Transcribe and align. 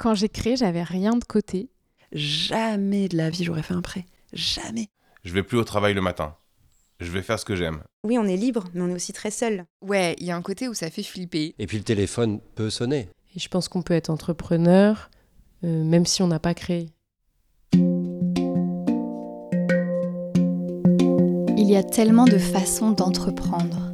Quand 0.00 0.14
j'ai 0.14 0.30
créé, 0.30 0.56
j'avais 0.56 0.82
rien 0.82 1.14
de 1.14 1.24
côté. 1.24 1.68
Jamais 2.12 3.06
de 3.06 3.18
la 3.18 3.28
vie 3.28 3.44
j'aurais 3.44 3.62
fait 3.62 3.74
un 3.74 3.82
prêt. 3.82 4.06
Jamais. 4.32 4.88
Je 5.24 5.34
vais 5.34 5.42
plus 5.42 5.58
au 5.58 5.64
travail 5.64 5.92
le 5.92 6.00
matin. 6.00 6.36
Je 7.00 7.10
vais 7.10 7.20
faire 7.20 7.38
ce 7.38 7.44
que 7.44 7.54
j'aime. 7.54 7.82
Oui, 8.02 8.16
on 8.16 8.24
est 8.24 8.38
libre, 8.38 8.64
mais 8.72 8.80
on 8.80 8.88
est 8.88 8.94
aussi 8.94 9.12
très 9.12 9.30
seul. 9.30 9.66
Ouais, 9.82 10.16
il 10.18 10.24
y 10.24 10.30
a 10.30 10.36
un 10.36 10.40
côté 10.40 10.68
où 10.68 10.74
ça 10.74 10.88
fait 10.88 11.02
flipper. 11.02 11.54
Et 11.58 11.66
puis 11.66 11.76
le 11.76 11.84
téléphone 11.84 12.40
peut 12.54 12.70
sonner. 12.70 13.10
Et 13.36 13.40
je 13.40 13.48
pense 13.50 13.68
qu'on 13.68 13.82
peut 13.82 13.92
être 13.92 14.08
entrepreneur 14.08 15.10
euh, 15.64 15.84
même 15.84 16.06
si 16.06 16.22
on 16.22 16.28
n'a 16.28 16.38
pas 16.38 16.54
créé. 16.54 16.88
Il 21.58 21.68
y 21.68 21.76
a 21.76 21.82
tellement 21.82 22.24
de 22.24 22.38
façons 22.38 22.92
d'entreprendre. 22.92 23.92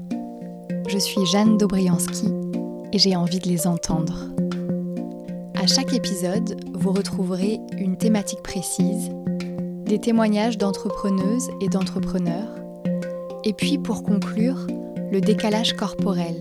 Je 0.87 0.99
suis 0.99 1.27
Jeanne 1.27 1.59
Dobriansky 1.59 2.29
et 2.93 2.99
j'ai 3.01 3.17
envie 3.17 3.41
de 3.41 3.49
les 3.49 3.67
entendre. 3.67 4.29
À 5.67 5.69
chaque 5.69 5.95
épisode, 5.95 6.61
vous 6.75 6.93
retrouverez 6.93 7.59
une 7.77 7.97
thématique 7.97 8.41
précise, 8.41 9.11
des 9.85 9.99
témoignages 10.01 10.59
d'entrepreneuses 10.59 11.51
et 11.61 11.69
d'entrepreneurs, 11.69 12.55
et 13.43 13.53
puis 13.53 13.77
pour 13.77 14.05
conclure, 14.05 14.69
le 15.11 15.21
décalage 15.21 15.73
corporel, 15.73 16.37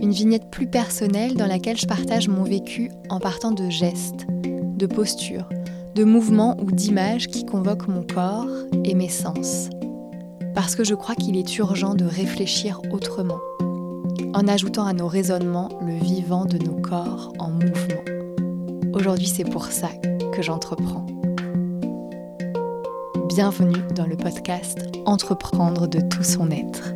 une 0.00 0.10
vignette 0.10 0.48
plus 0.50 0.66
personnelle 0.66 1.34
dans 1.34 1.46
laquelle 1.46 1.76
je 1.76 1.86
partage 1.86 2.28
mon 2.28 2.44
vécu 2.44 2.90
en 3.10 3.20
partant 3.20 3.50
de 3.50 3.68
gestes, 3.68 4.24
de 4.46 4.86
postures, 4.86 5.50
de 5.94 6.04
mouvements 6.04 6.56
ou 6.58 6.72
d'images 6.72 7.26
qui 7.26 7.44
convoquent 7.44 7.88
mon 7.88 8.04
corps 8.04 8.48
et 8.84 8.94
mes 8.94 9.10
sens. 9.10 9.68
Parce 10.54 10.74
que 10.76 10.82
je 10.82 10.94
crois 10.94 11.14
qu'il 11.14 11.36
est 11.36 11.58
urgent 11.58 11.94
de 11.94 12.06
réfléchir 12.06 12.80
autrement, 12.90 13.40
en 14.32 14.48
ajoutant 14.48 14.86
à 14.86 14.94
nos 14.94 15.08
raisonnements 15.08 15.68
le 15.82 16.02
vivant 16.02 16.46
de 16.46 16.56
nos 16.56 16.80
corps 16.80 17.34
en 17.38 17.50
mouvement. 17.50 18.15
Aujourd'hui, 18.96 19.26
c'est 19.26 19.44
pour 19.44 19.66
ça 19.66 19.90
que 20.34 20.40
j'entreprends. 20.40 21.04
Bienvenue 23.28 23.82
dans 23.94 24.06
le 24.06 24.16
podcast 24.16 24.78
Entreprendre 25.04 25.86
de 25.86 26.00
tout 26.00 26.24
son 26.24 26.50
être. 26.50 26.94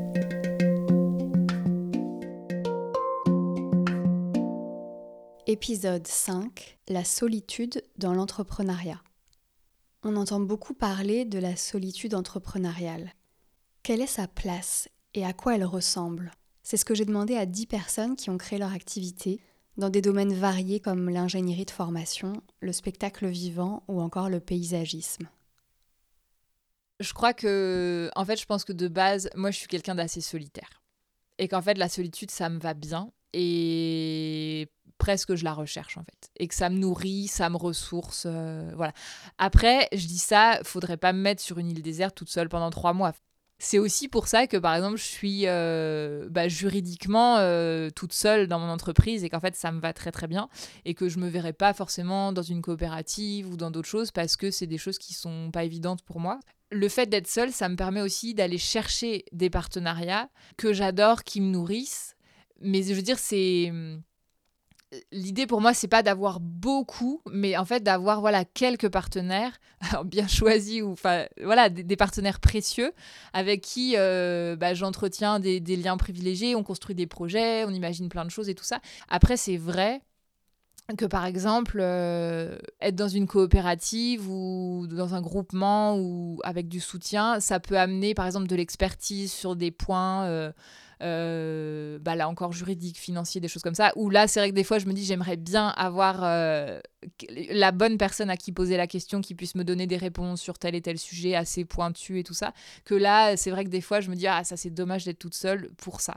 Épisode 5.46 6.06
5 6.06 6.78
La 6.88 7.04
solitude 7.04 7.82
dans 7.98 8.14
l'entrepreneuriat. 8.14 9.02
On 10.02 10.16
entend 10.16 10.40
beaucoup 10.40 10.72
parler 10.72 11.26
de 11.26 11.38
la 11.38 11.54
solitude 11.54 12.14
entrepreneuriale. 12.14 13.12
Quelle 13.82 14.00
est 14.00 14.06
sa 14.06 14.26
place 14.26 14.88
et 15.12 15.26
à 15.26 15.34
quoi 15.34 15.56
elle 15.56 15.66
ressemble? 15.66 16.30
C'est 16.62 16.78
ce 16.78 16.86
que 16.86 16.94
j'ai 16.94 17.04
demandé 17.04 17.36
à 17.36 17.44
10 17.44 17.66
personnes 17.66 18.16
qui 18.16 18.30
ont 18.30 18.38
créé 18.38 18.58
leur 18.58 18.72
activité 18.72 19.42
dans 19.80 19.90
des 19.90 20.02
domaines 20.02 20.34
variés 20.34 20.78
comme 20.78 21.08
l'ingénierie 21.08 21.64
de 21.64 21.70
formation, 21.70 22.34
le 22.60 22.72
spectacle 22.72 23.26
vivant 23.26 23.82
ou 23.88 24.00
encore 24.00 24.28
le 24.28 24.38
paysagisme. 24.38 25.28
Je 27.00 27.12
crois 27.14 27.32
que, 27.32 28.10
en 28.14 28.24
fait, 28.24 28.38
je 28.38 28.46
pense 28.46 28.64
que 28.64 28.74
de 28.74 28.86
base, 28.86 29.30
moi, 29.34 29.50
je 29.50 29.56
suis 29.56 29.68
quelqu'un 29.68 29.94
d'assez 29.94 30.20
solitaire. 30.20 30.82
Et 31.38 31.48
qu'en 31.48 31.62
fait, 31.62 31.78
la 31.78 31.88
solitude, 31.88 32.30
ça 32.30 32.50
me 32.50 32.60
va 32.60 32.74
bien. 32.74 33.10
Et 33.32 34.68
presque 34.98 35.34
je 35.34 35.44
la 35.44 35.54
recherche 35.54 35.96
en 35.96 36.04
fait 36.04 36.30
et 36.36 36.46
que 36.46 36.54
ça 36.54 36.68
me 36.68 36.76
nourrit, 36.76 37.26
ça 37.26 37.48
me 37.48 37.56
ressource, 37.56 38.24
euh, 38.26 38.70
voilà. 38.76 38.92
Après, 39.38 39.88
je 39.92 40.06
dis 40.06 40.18
ça, 40.18 40.60
faudrait 40.62 40.98
pas 40.98 41.12
me 41.12 41.20
mettre 41.20 41.42
sur 41.42 41.58
une 41.58 41.70
île 41.70 41.82
déserte 41.82 42.14
toute 42.14 42.28
seule 42.28 42.48
pendant 42.48 42.70
trois 42.70 42.92
mois. 42.92 43.12
C'est 43.62 43.78
aussi 43.78 44.08
pour 44.08 44.26
ça 44.26 44.46
que 44.46 44.56
par 44.56 44.74
exemple 44.74 44.96
je 44.96 45.04
suis 45.04 45.42
euh, 45.44 46.28
bah, 46.30 46.48
juridiquement 46.48 47.36
euh, 47.36 47.90
toute 47.94 48.14
seule 48.14 48.46
dans 48.46 48.58
mon 48.58 48.70
entreprise 48.70 49.22
et 49.22 49.28
qu'en 49.28 49.38
fait 49.38 49.54
ça 49.54 49.70
me 49.70 49.80
va 49.80 49.92
très 49.92 50.10
très 50.10 50.26
bien 50.26 50.48
et 50.86 50.94
que 50.94 51.10
je 51.10 51.18
me 51.18 51.28
verrai 51.28 51.52
pas 51.52 51.74
forcément 51.74 52.32
dans 52.32 52.40
une 52.40 52.62
coopérative 52.62 53.50
ou 53.52 53.58
dans 53.58 53.70
d'autres 53.70 53.86
choses 53.86 54.12
parce 54.12 54.38
que 54.38 54.50
c'est 54.50 54.66
des 54.66 54.78
choses 54.78 54.98
qui 54.98 55.12
sont 55.12 55.50
pas 55.52 55.64
évidentes 55.64 56.00
pour 56.02 56.20
moi. 56.20 56.40
Le 56.70 56.88
fait 56.88 57.04
d'être 57.04 57.28
seule, 57.28 57.52
ça 57.52 57.68
me 57.68 57.76
permet 57.76 58.00
aussi 58.00 58.32
d'aller 58.32 58.56
chercher 58.56 59.26
des 59.32 59.50
partenariats 59.50 60.30
que 60.56 60.72
j'adore, 60.72 61.22
qui 61.24 61.42
me 61.42 61.50
nourrissent. 61.50 62.16
Mais 62.62 62.82
je 62.82 62.94
veux 62.94 63.02
dire, 63.02 63.18
c'est 63.18 63.72
l'idée 65.12 65.46
pour 65.46 65.60
moi, 65.60 65.72
c'est 65.74 65.88
pas 65.88 66.02
d'avoir 66.02 66.40
beaucoup, 66.40 67.22
mais 67.30 67.56
en 67.56 67.64
fait 67.64 67.82
d'avoir 67.82 68.20
voilà 68.20 68.44
quelques 68.44 68.88
partenaires 68.88 69.60
bien 70.04 70.26
choisis 70.26 70.82
ou 70.82 70.92
enfin 70.92 71.26
voilà 71.42 71.68
des, 71.68 71.96
partenaires 71.96 72.40
précieux 72.40 72.92
avec 73.32 73.60
qui 73.60 73.94
euh, 73.96 74.56
bah, 74.56 74.74
j'entretiens 74.74 75.38
des, 75.38 75.60
liens 75.60 75.96
privilégiés, 75.96 76.56
on 76.56 76.62
construit 76.62 76.94
des 76.94 77.06
projets, 77.06 77.64
on 77.64 77.70
imagine 77.70 78.08
plein 78.08 78.24
de 78.24 78.30
choses 78.30 78.48
et 78.48 78.54
tout 78.54 78.64
ça. 78.64 78.80
Après, 79.08 79.36
c'est 79.36 79.56
vrai 79.56 80.02
que 80.98 81.04
par 81.04 81.24
exemple 81.24 81.78
euh, 81.80 82.58
être 82.80 82.96
dans 82.96 83.08
une 83.08 83.28
coopérative 83.28 84.28
ou 84.28 84.88
dans 84.90 85.14
un 85.14 85.20
groupement 85.20 85.96
ou 85.96 86.40
avec 86.42 86.66
du 86.66 86.80
soutien, 86.80 87.38
ça 87.38 87.60
peut 87.60 87.78
amener 87.78 88.14
par 88.14 88.26
exemple 88.26 88.48
de 88.48 88.56
l'expertise 88.56 89.32
sur 89.32 89.54
des 89.54 89.70
points. 89.70 90.24
Euh, 90.24 90.50
euh, 91.02 91.98
bah 91.98 92.14
là 92.14 92.28
encore 92.28 92.52
juridique, 92.52 92.98
financier, 92.98 93.40
des 93.40 93.48
choses 93.48 93.62
comme 93.62 93.74
ça. 93.74 93.92
Où 93.96 94.10
là, 94.10 94.28
c'est 94.28 94.40
vrai 94.40 94.50
que 94.50 94.54
des 94.54 94.64
fois, 94.64 94.78
je 94.78 94.86
me 94.86 94.92
dis, 94.92 95.04
j'aimerais 95.04 95.36
bien 95.36 95.68
avoir 95.68 96.22
euh, 96.22 96.80
la 97.50 97.72
bonne 97.72 97.96
personne 97.96 98.30
à 98.30 98.36
qui 98.36 98.52
poser 98.52 98.76
la 98.76 98.86
question, 98.86 99.20
qui 99.20 99.34
puisse 99.34 99.54
me 99.54 99.64
donner 99.64 99.86
des 99.86 99.96
réponses 99.96 100.40
sur 100.40 100.58
tel 100.58 100.74
et 100.74 100.82
tel 100.82 100.98
sujet 100.98 101.34
assez 101.34 101.64
pointu 101.64 102.18
et 102.18 102.24
tout 102.24 102.34
ça. 102.34 102.52
Que 102.84 102.94
là, 102.94 103.36
c'est 103.36 103.50
vrai 103.50 103.64
que 103.64 103.70
des 103.70 103.80
fois, 103.80 104.00
je 104.00 104.10
me 104.10 104.16
dis, 104.16 104.26
ah, 104.26 104.44
ça 104.44 104.56
c'est 104.56 104.70
dommage 104.70 105.04
d'être 105.04 105.18
toute 105.18 105.34
seule 105.34 105.70
pour 105.76 106.00
ça. 106.00 106.16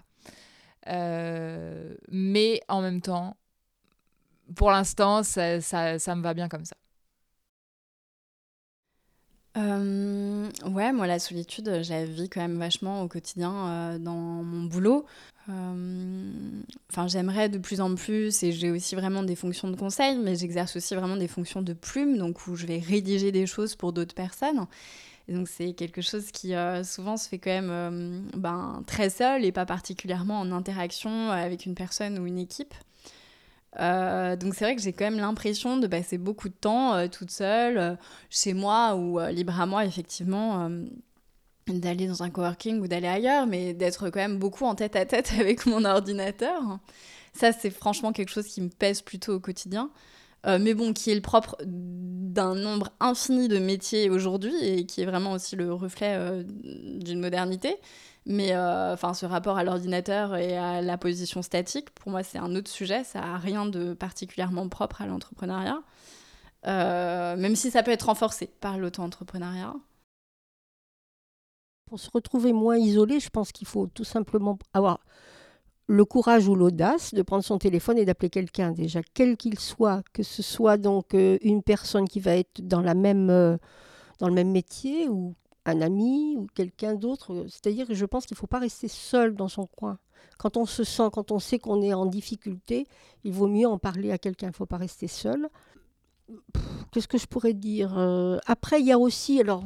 Euh, 0.88 1.96
mais 2.10 2.62
en 2.68 2.82
même 2.82 3.02
temps, 3.02 3.38
pour 4.56 4.72
l'instant, 4.72 5.24
ça, 5.24 5.62
ça, 5.62 5.98
ça 6.00 6.16
me 6.16 6.22
va 6.22 6.34
bien 6.34 6.50
comme 6.50 6.66
ça. 6.66 6.76
Euh, 9.56 10.50
ouais, 10.66 10.92
moi 10.92 11.06
la 11.06 11.20
solitude, 11.20 11.68
euh, 11.68 11.84
je 11.84 11.92
la 11.92 12.06
vis 12.06 12.28
quand 12.28 12.42
même 12.42 12.58
vachement 12.58 13.04
au 13.04 13.08
quotidien 13.08 13.54
euh, 13.68 14.00
dans 14.00 14.16
mon 14.16 14.64
boulot. 14.64 15.06
Enfin, 15.48 17.08
j'aimerais 17.08 17.50
de 17.50 17.58
plus 17.58 17.82
en 17.82 17.96
plus, 17.96 18.44
et 18.44 18.54
j'ai 18.54 18.72
aussi 18.72 18.96
vraiment 18.96 19.24
des 19.24 19.36
fonctions 19.36 19.68
de 19.70 19.76
conseil, 19.76 20.18
mais 20.18 20.36
j'exerce 20.36 20.76
aussi 20.78 20.96
vraiment 20.96 21.18
des 21.18 21.28
fonctions 21.28 21.62
de 21.62 21.74
plume, 21.74 22.18
donc 22.18 22.48
où 22.48 22.56
je 22.56 22.66
vais 22.66 22.80
rédiger 22.80 23.32
des 23.34 23.46
choses 23.46 23.76
pour 23.76 23.92
d'autres 23.92 24.16
personnes. 24.16 24.66
Donc 25.28 25.50
c'est 25.50 25.74
quelque 25.74 26.02
chose 26.02 26.32
qui 26.32 26.54
souvent 26.84 27.18
se 27.18 27.28
fait 27.28 27.40
quand 27.40 27.62
même 27.62 28.30
ben, 28.38 28.84
très 28.88 29.10
seul 29.10 29.44
et 29.44 29.52
pas 29.52 29.66
particulièrement 29.66 30.40
en 30.40 30.52
interaction 30.54 31.30
avec 31.30 31.66
une 31.66 31.76
personne 31.76 32.20
ou 32.20 32.26
une 32.26 32.40
équipe. 32.40 32.74
Euh, 33.80 34.36
donc 34.36 34.54
c'est 34.54 34.66
vrai 34.66 34.76
que 34.76 34.82
j'ai 34.82 34.94
quand 34.94 35.06
même 35.06 35.20
l'impression 35.20 35.78
de 35.78 35.88
passer 35.88 36.18
beaucoup 36.18 36.50
de 36.50 36.54
temps 36.54 36.94
euh, 36.94 37.08
toute 37.08 37.32
seule 37.32 37.78
euh, 37.78 37.96
chez 38.30 38.54
moi 38.54 38.96
ou 38.96 39.20
libre 39.20 39.60
à 39.60 39.66
moi 39.66 39.86
effectivement 39.86 40.70
d'aller 41.68 42.08
dans 42.08 42.24
un 42.24 42.30
coworking 42.30 42.82
ou 42.82 42.88
d'aller 42.88 43.08
ailleurs, 43.08 43.48
mais 43.48 43.74
d'être 43.74 44.10
quand 44.10 44.20
même 44.20 44.38
beaucoup 44.38 44.66
en 44.66 44.76
tête 44.76 44.96
à 44.96 45.06
tête 45.06 45.34
avec 45.40 45.66
mon 45.66 45.86
ordinateur. 45.86 46.62
Ça 47.34 47.52
c'est 47.52 47.72
franchement 47.72 48.12
quelque 48.12 48.30
chose 48.30 48.48
qui 48.48 48.62
me 48.62 48.70
pèse 48.70 49.02
plutôt 49.02 49.36
au 49.36 49.40
quotidien. 49.40 49.90
mais 50.46 50.74
bon, 50.74 50.94
qui 50.94 51.10
est 51.10 51.16
le 51.16 51.22
propre 51.22 51.58
d'un 51.66 52.54
nombre 52.54 52.92
infini 53.00 53.48
de 53.48 53.60
métiers 53.60 54.10
aujourd'hui 54.10 54.54
et 54.62 54.86
qui 54.86 55.02
est 55.02 55.06
vraiment 55.06 55.32
aussi 55.32 55.56
le 55.56 55.74
reflet 55.74 56.44
d'une 56.46 57.20
modernité. 57.20 57.78
Mais 58.26 58.56
euh, 58.56 58.94
enfin, 58.94 59.14
ce 59.14 59.26
rapport 59.26 59.58
à 59.58 59.64
l'ordinateur 59.64 60.36
et 60.36 60.58
à 60.58 60.82
la 60.82 60.98
position 60.98 61.42
statique, 61.42 61.90
pour 61.92 62.12
moi, 62.12 62.24
c'est 62.24 62.38
un 62.38 62.56
autre 62.56 62.72
sujet. 62.72 63.04
Ça 63.04 63.20
n'a 63.20 63.38
rien 63.38 63.66
de 63.66 63.94
particulièrement 63.94 64.70
propre 64.70 65.02
à 65.02 65.08
l'entrepreneuriat, 65.08 65.82
euh, 66.68 67.36
même 67.36 67.56
si 67.56 67.70
ça 67.70 67.84
peut 67.84 67.92
être 67.92 68.04
renforcé 68.04 68.48
par 68.62 68.78
l'auto-entrepreneuriat. 68.78 69.74
Pour 71.86 72.00
se 72.00 72.10
retrouver 72.12 72.54
moins 72.54 72.78
isolé, 72.78 73.20
je 73.20 73.30
pense 73.30 73.52
qu'il 73.52 73.68
faut 73.68 73.88
tout 73.88 74.06
simplement 74.06 74.58
avoir 74.74 75.00
le 75.88 76.06
courage 76.06 76.48
ou 76.48 76.56
l'audace 76.56 77.14
de 77.14 77.22
prendre 77.24 77.44
son 77.44 77.58
téléphone 77.58 77.98
et 77.98 78.06
d'appeler 78.06 78.30
quelqu'un 78.30 78.72
déjà, 78.72 79.02
quel 79.14 79.36
qu'il 79.36 79.60
soit, 79.60 80.02
que 80.14 80.24
ce 80.24 80.42
soit 80.42 80.78
donc 80.78 81.14
euh, 81.14 81.38
une 81.42 81.62
personne 81.62 82.08
qui 82.08 82.22
va 82.22 82.38
être 82.38 82.66
dans, 82.66 82.80
la 82.80 82.94
même, 82.94 83.28
dans 84.20 84.28
le 84.30 84.34
même 84.34 84.52
métier 84.52 85.10
ou 85.10 85.36
un 85.66 85.82
ami 85.82 86.36
ou 86.38 86.48
quelqu'un 86.54 86.96
d'autre. 86.96 87.46
C'est-à-dire 87.48 87.88
que 87.88 87.94
je 87.94 88.06
pense 88.06 88.26
qu'il 88.26 88.36
ne 88.36 88.40
faut 88.40 88.48
pas 88.48 88.60
rester 88.60 88.88
seul 88.88 89.36
dans 89.36 89.48
son 89.48 89.66
coin. 89.66 89.98
Quand 90.38 90.58
on 90.58 90.66
se 90.66 90.84
sent, 90.84 91.10
quand 91.14 91.32
on 91.32 91.40
sait 91.40 91.60
qu'on 91.60 91.82
est 91.82 91.94
en 91.94 92.06
difficulté, 92.06 92.88
il 93.24 93.32
vaut 93.32 93.48
mieux 93.48 93.68
en 93.68 93.78
parler 93.78 94.12
à 94.12 94.18
quelqu'un. 94.18 94.48
Il 94.48 94.52
ne 94.52 94.56
faut 94.56 94.66
pas 94.66 94.78
rester 94.78 95.08
seul. 95.08 95.50
Qu'est-ce 96.92 97.08
que 97.08 97.18
je 97.18 97.28
pourrais 97.28 97.54
dire 97.54 97.98
euh, 97.98 98.38
Après, 98.46 98.80
il 98.80 98.86
y 98.86 98.92
a 98.92 99.00
aussi, 99.00 99.40
alors 99.40 99.64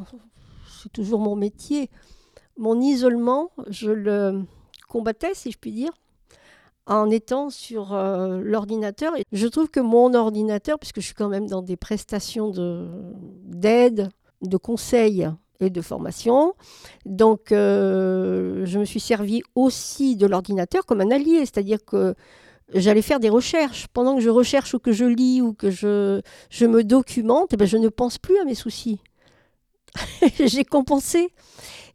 c'est 0.82 0.92
toujours 0.92 1.20
mon 1.20 1.36
métier, 1.36 1.90
mon 2.58 2.80
isolement, 2.80 3.52
je 3.68 3.92
le 3.92 4.44
combattais, 4.88 5.34
si 5.34 5.52
je 5.52 5.58
puis 5.58 5.72
dire, 5.72 5.92
en 6.86 7.10
étant 7.10 7.50
sur 7.50 7.94
euh, 7.94 8.40
l'ordinateur. 8.42 9.14
Je 9.32 9.48
trouve 9.48 9.70
que 9.70 9.80
mon 9.80 10.14
ordinateur, 10.14 10.80
puisque 10.80 11.02
je 11.02 11.06
suis 11.06 11.16
quand 11.16 11.30
même 11.30 11.48
dans 11.48 11.62
des 11.62 11.78
prestations 11.78 12.50
d'aide, 12.50 14.10
de, 14.42 14.48
de 14.48 14.58
conseils 14.58 15.30
et 15.60 15.70
de 15.70 15.82
formation. 15.82 16.54
Donc, 17.06 17.52
euh, 17.52 18.66
je 18.66 18.80
me 18.80 18.86
suis 18.86 19.00
servi 19.00 19.42
aussi 19.56 20.16
de 20.16 20.28
l'ordinateur 20.28 20.86
comme 20.86 21.02
un 21.02 21.12
allié, 21.12 21.40
c'est-à-dire 21.40 21.84
que 21.86 22.16
j'allais 22.74 23.02
faire 23.02 23.20
des 23.20 23.30
recherches. 23.30 23.88
Pendant 23.94 24.16
que 24.16 24.22
je 24.22 24.30
recherche 24.30 24.74
ou 24.74 24.80
que 24.80 24.92
je 24.92 25.06
lis 25.06 25.42
ou 25.42 25.54
que 25.54 25.70
je, 25.70 26.22
je 26.50 26.66
me 26.66 26.84
documente, 26.84 27.50
eh 27.54 27.58
ben, 27.58 27.68
je 27.68 27.78
ne 27.78 27.90
pense 27.90 28.18
plus 28.18 28.38
à 28.40 28.46
mes 28.46 28.56
soucis. 28.56 29.00
j'ai 30.40 30.64
compensé. 30.64 31.30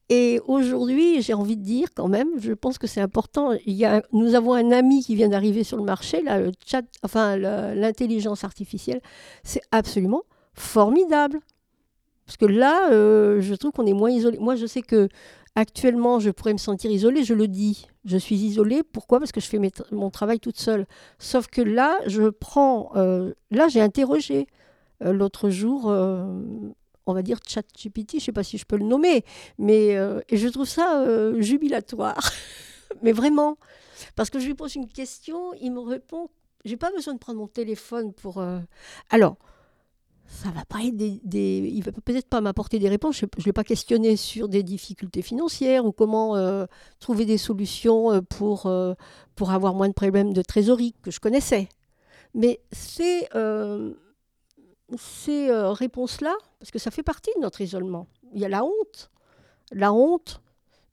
Et 0.08 0.40
aujourd'hui, 0.46 1.22
j'ai 1.22 1.32
envie 1.32 1.56
de 1.56 1.62
dire 1.62 1.88
quand 1.94 2.08
même, 2.08 2.28
je 2.38 2.52
pense 2.52 2.76
que 2.76 2.86
c'est 2.86 3.00
important. 3.00 3.52
Il 3.64 3.74
y 3.74 3.84
a, 3.84 4.02
nous 4.12 4.34
avons 4.34 4.52
un 4.52 4.70
ami 4.70 5.02
qui 5.02 5.14
vient 5.14 5.28
d'arriver 5.28 5.64
sur 5.64 5.78
le 5.78 5.84
marché, 5.84 6.20
là, 6.22 6.38
chat, 6.66 6.82
enfin 7.02 7.36
l'intelligence 7.38 8.44
artificielle. 8.44 9.00
C'est 9.42 9.62
absolument 9.70 10.24
formidable. 10.54 11.40
Parce 12.32 12.50
que 12.50 12.58
là, 12.58 12.90
euh, 12.90 13.42
je 13.42 13.54
trouve 13.54 13.72
qu'on 13.72 13.84
est 13.84 13.92
moins 13.92 14.10
isolé. 14.10 14.38
Moi, 14.38 14.56
je 14.56 14.64
sais 14.64 14.80
que 14.80 15.08
actuellement, 15.54 16.18
je 16.18 16.30
pourrais 16.30 16.54
me 16.54 16.58
sentir 16.58 16.90
isolée. 16.90 17.24
Je 17.24 17.34
le 17.34 17.46
dis. 17.46 17.86
Je 18.06 18.16
suis 18.16 18.36
isolée. 18.36 18.82
Pourquoi? 18.82 19.18
Parce 19.18 19.32
que 19.32 19.40
je 19.40 19.46
fais 19.46 19.60
mon 19.90 20.08
travail 20.08 20.40
toute 20.40 20.58
seule. 20.58 20.86
Sauf 21.18 21.48
que 21.48 21.60
là, 21.60 21.98
je 22.06 22.30
prends. 22.30 22.90
Euh, 22.96 23.34
là, 23.50 23.68
j'ai 23.68 23.82
interrogé 23.82 24.46
euh, 25.04 25.12
l'autre 25.12 25.50
jour 25.50 25.86
on 27.04 27.14
va 27.14 27.22
dire 27.22 27.38
ChatGPT, 27.46 28.12
je 28.12 28.16
ne 28.16 28.20
sais 28.20 28.32
pas 28.32 28.44
si 28.44 28.56
je 28.58 28.64
peux 28.64 28.76
le 28.76 28.84
nommer, 28.84 29.24
mais 29.58 29.88
et 30.28 30.36
je 30.36 30.48
trouve 30.48 30.68
ça 30.68 31.04
jubilatoire. 31.40 32.30
mais 33.02 33.10
vraiment, 33.10 33.58
parce 34.14 34.30
que 34.30 34.38
je 34.38 34.46
lui 34.46 34.54
pose 34.54 34.76
une 34.76 34.86
question, 34.86 35.52
il 35.60 35.72
me 35.72 35.80
répond, 35.80 36.30
j'ai 36.64 36.76
pas 36.76 36.92
besoin 36.92 37.14
de 37.14 37.18
prendre 37.18 37.40
mon 37.40 37.48
téléphone 37.48 38.12
pour. 38.12 38.40
Alors, 39.10 39.36
ça 40.32 40.50
va 40.50 40.64
pas 40.64 40.82
être 40.82 40.96
des, 40.96 41.20
des... 41.24 41.70
il 41.72 41.82
va 41.84 41.92
peut-être 41.92 42.28
pas 42.28 42.40
m'apporter 42.40 42.78
des 42.78 42.88
réponses. 42.88 43.16
Je 43.16 43.26
ne 43.26 43.44
l'ai 43.44 43.52
pas 43.52 43.64
questionné 43.64 44.16
sur 44.16 44.48
des 44.48 44.62
difficultés 44.62 45.22
financières 45.22 45.84
ou 45.84 45.92
comment 45.92 46.66
trouver 46.98 47.26
des 47.26 47.38
solutions 47.38 48.22
pour 48.22 48.72
pour 49.34 49.50
avoir 49.50 49.74
moins 49.74 49.88
de 49.88 49.94
problèmes 49.94 50.32
de 50.32 50.42
trésorerie 50.42 50.94
que 51.02 51.10
je 51.10 51.20
connaissais. 51.20 51.68
Mais 52.34 52.60
ces 52.72 53.28
euh, 53.34 53.92
réponses-là, 54.98 56.34
parce 56.58 56.70
que 56.70 56.78
ça 56.78 56.90
fait 56.90 57.02
partie 57.02 57.30
de 57.36 57.40
notre 57.40 57.60
isolement. 57.60 58.06
Il 58.32 58.40
y 58.40 58.44
a 58.44 58.48
la 58.48 58.64
honte, 58.64 59.10
la 59.70 59.92
honte 59.92 60.40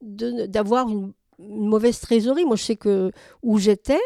d'avoir 0.01 0.89
une, 0.89 1.13
mauvaise 1.39 2.01
trésorerie. 2.01 2.45
Moi, 2.45 2.57
je 2.57 2.63
sais 2.63 2.75
que 2.75 3.12
où 3.44 3.59
j'étais, 3.59 4.01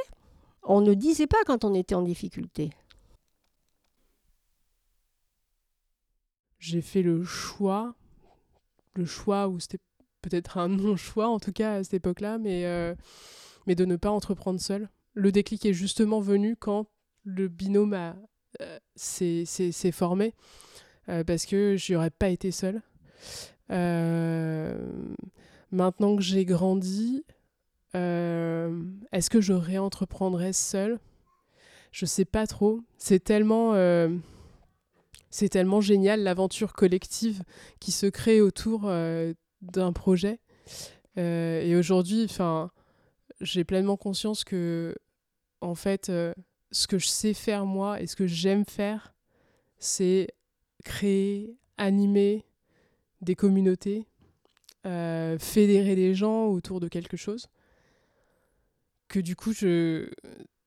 on 0.62 0.82
ne 0.82 0.94
disait 0.94 1.28
pas 1.28 1.38
quand 1.46 1.64
on 1.64 1.74
était 1.74 1.96
en 1.96 2.04
difficulté. 2.04 2.70
J'ai 6.64 6.80
fait 6.80 7.02
le 7.02 7.26
choix, 7.26 7.94
le 8.96 9.04
choix 9.04 9.50
où 9.50 9.60
c'était 9.60 9.82
peut-être 10.22 10.58
un 10.58 10.70
non-choix 10.70 11.28
en 11.28 11.38
tout 11.38 11.52
cas 11.52 11.74
à 11.74 11.84
cette 11.84 11.96
époque-là, 11.96 12.38
mais, 12.38 12.66
euh, 12.66 12.96
mais 13.68 13.76
de 13.76 13.84
ne 13.84 13.98
pas 13.98 14.10
entreprendre 14.10 14.62
seul. 14.62 14.88
Le 15.14 15.34
déclic 15.34 15.66
est 15.66 15.74
justement 15.74 16.22
venu 16.22 16.56
quand 16.56 16.88
le 17.26 17.50
binôme 17.50 17.94
euh, 18.62 18.80
formé 19.92 20.34
euh, 21.10 21.26
parce 21.26 21.46
que 21.46 21.76
je 21.76 21.96
n'aurais 21.96 22.12
pas 22.12 22.30
été 22.30 22.50
seule. 22.52 22.82
Maintenant 25.70 26.16
que 26.16 26.22
j'ai 26.22 26.46
grandi, 26.46 27.26
est-ce 27.94 29.30
que 29.30 29.42
je 29.42 29.52
réentreprendrais 29.52 30.54
seule? 30.54 30.98
Je 31.92 32.06
sais 32.06 32.24
pas 32.24 32.48
trop. 32.48 32.80
C'est 32.98 33.22
tellement 33.22 33.74
c'est 35.34 35.50
tellement 35.50 35.82
génial 35.82 36.22
l'aventure 36.22 36.74
collective 36.74 37.42
qui 37.80 37.92
se 37.92 38.06
crée 38.06 38.40
autour 38.40 38.82
d'un 39.62 39.94
projet. 39.94 40.40
et 41.18 41.76
aujourd'hui, 41.76 42.26
enfin, 42.26 42.70
j'ai 43.42 43.64
pleinement 43.64 43.98
conscience 43.98 44.44
que, 44.44 44.96
en 45.62 45.74
fait, 45.74 46.12
ce 46.72 46.88
que 46.88 47.00
je 47.00 47.08
sais 47.08 47.34
faire 47.34 47.66
moi 47.66 48.00
et 48.00 48.06
ce 48.06 48.16
que 48.16 48.28
j'aime 48.28 48.64
faire, 48.64 49.16
c'est 49.80 50.28
créer, 50.84 51.58
animer 51.78 52.46
des 53.22 53.36
communautés, 53.36 54.06
euh, 54.86 55.38
fédérer 55.40 55.96
des 55.96 56.14
gens 56.14 56.48
autour 56.48 56.80
de 56.80 56.88
quelque 56.88 57.18
chose. 57.18 57.48
Que 59.08 59.20
du 59.20 59.36
coup, 59.36 59.54
je, 59.54 60.10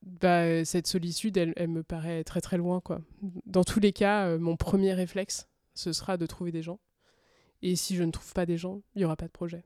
bah, 0.06 0.64
cette 0.64 0.86
solitude, 0.86 1.36
elle, 1.36 1.52
elle, 1.56 1.68
me 1.68 1.82
paraît 1.82 2.24
très 2.24 2.40
très 2.40 2.56
loin. 2.56 2.80
Quoi. 2.80 3.00
Dans 3.44 3.64
tous 3.64 3.80
les 3.80 3.92
cas, 3.92 4.26
euh, 4.26 4.38
mon 4.38 4.56
premier 4.56 4.94
réflexe, 4.94 5.48
ce 5.74 5.92
sera 5.92 6.16
de 6.16 6.26
trouver 6.26 6.52
des 6.52 6.62
gens. 6.62 6.80
Et 7.62 7.76
si 7.76 7.96
je 7.96 8.04
ne 8.04 8.10
trouve 8.10 8.32
pas 8.32 8.46
des 8.46 8.56
gens, 8.56 8.82
il 8.94 9.00
n'y 9.00 9.04
aura 9.04 9.16
pas 9.16 9.26
de 9.26 9.32
projet. 9.32 9.64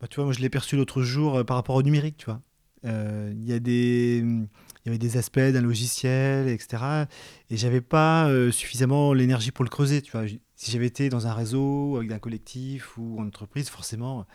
Bah, 0.00 0.06
tu 0.08 0.16
vois, 0.16 0.24
moi 0.24 0.32
je 0.32 0.40
l'ai 0.40 0.50
perçu 0.50 0.76
l'autre 0.76 1.02
jour 1.02 1.36
euh, 1.36 1.44
par 1.44 1.56
rapport 1.56 1.74
au 1.74 1.82
numérique, 1.82 2.16
tu 2.18 2.26
vois. 2.26 2.40
Euh, 2.84 3.32
il 3.34 3.44
y 3.44 3.48
y 3.48 4.88
avait 4.88 4.98
des 4.98 5.16
aspects 5.16 5.40
d'un 5.40 5.62
logiciel, 5.62 6.48
etc. 6.48 7.06
Et 7.50 7.56
j'avais 7.56 7.80
pas 7.80 8.28
euh, 8.28 8.52
suffisamment 8.52 9.12
l'énergie 9.12 9.50
pour 9.50 9.64
le 9.64 9.70
creuser. 9.70 10.02
Tu 10.02 10.12
vois. 10.12 10.26
Si 10.54 10.70
j'avais 10.70 10.86
été 10.86 11.08
dans 11.08 11.26
un 11.26 11.34
réseau, 11.34 11.96
avec 11.96 12.12
un 12.12 12.18
collectif 12.18 12.96
ou 12.96 13.18
en 13.18 13.26
entreprise, 13.26 13.68
forcément, 13.68 14.26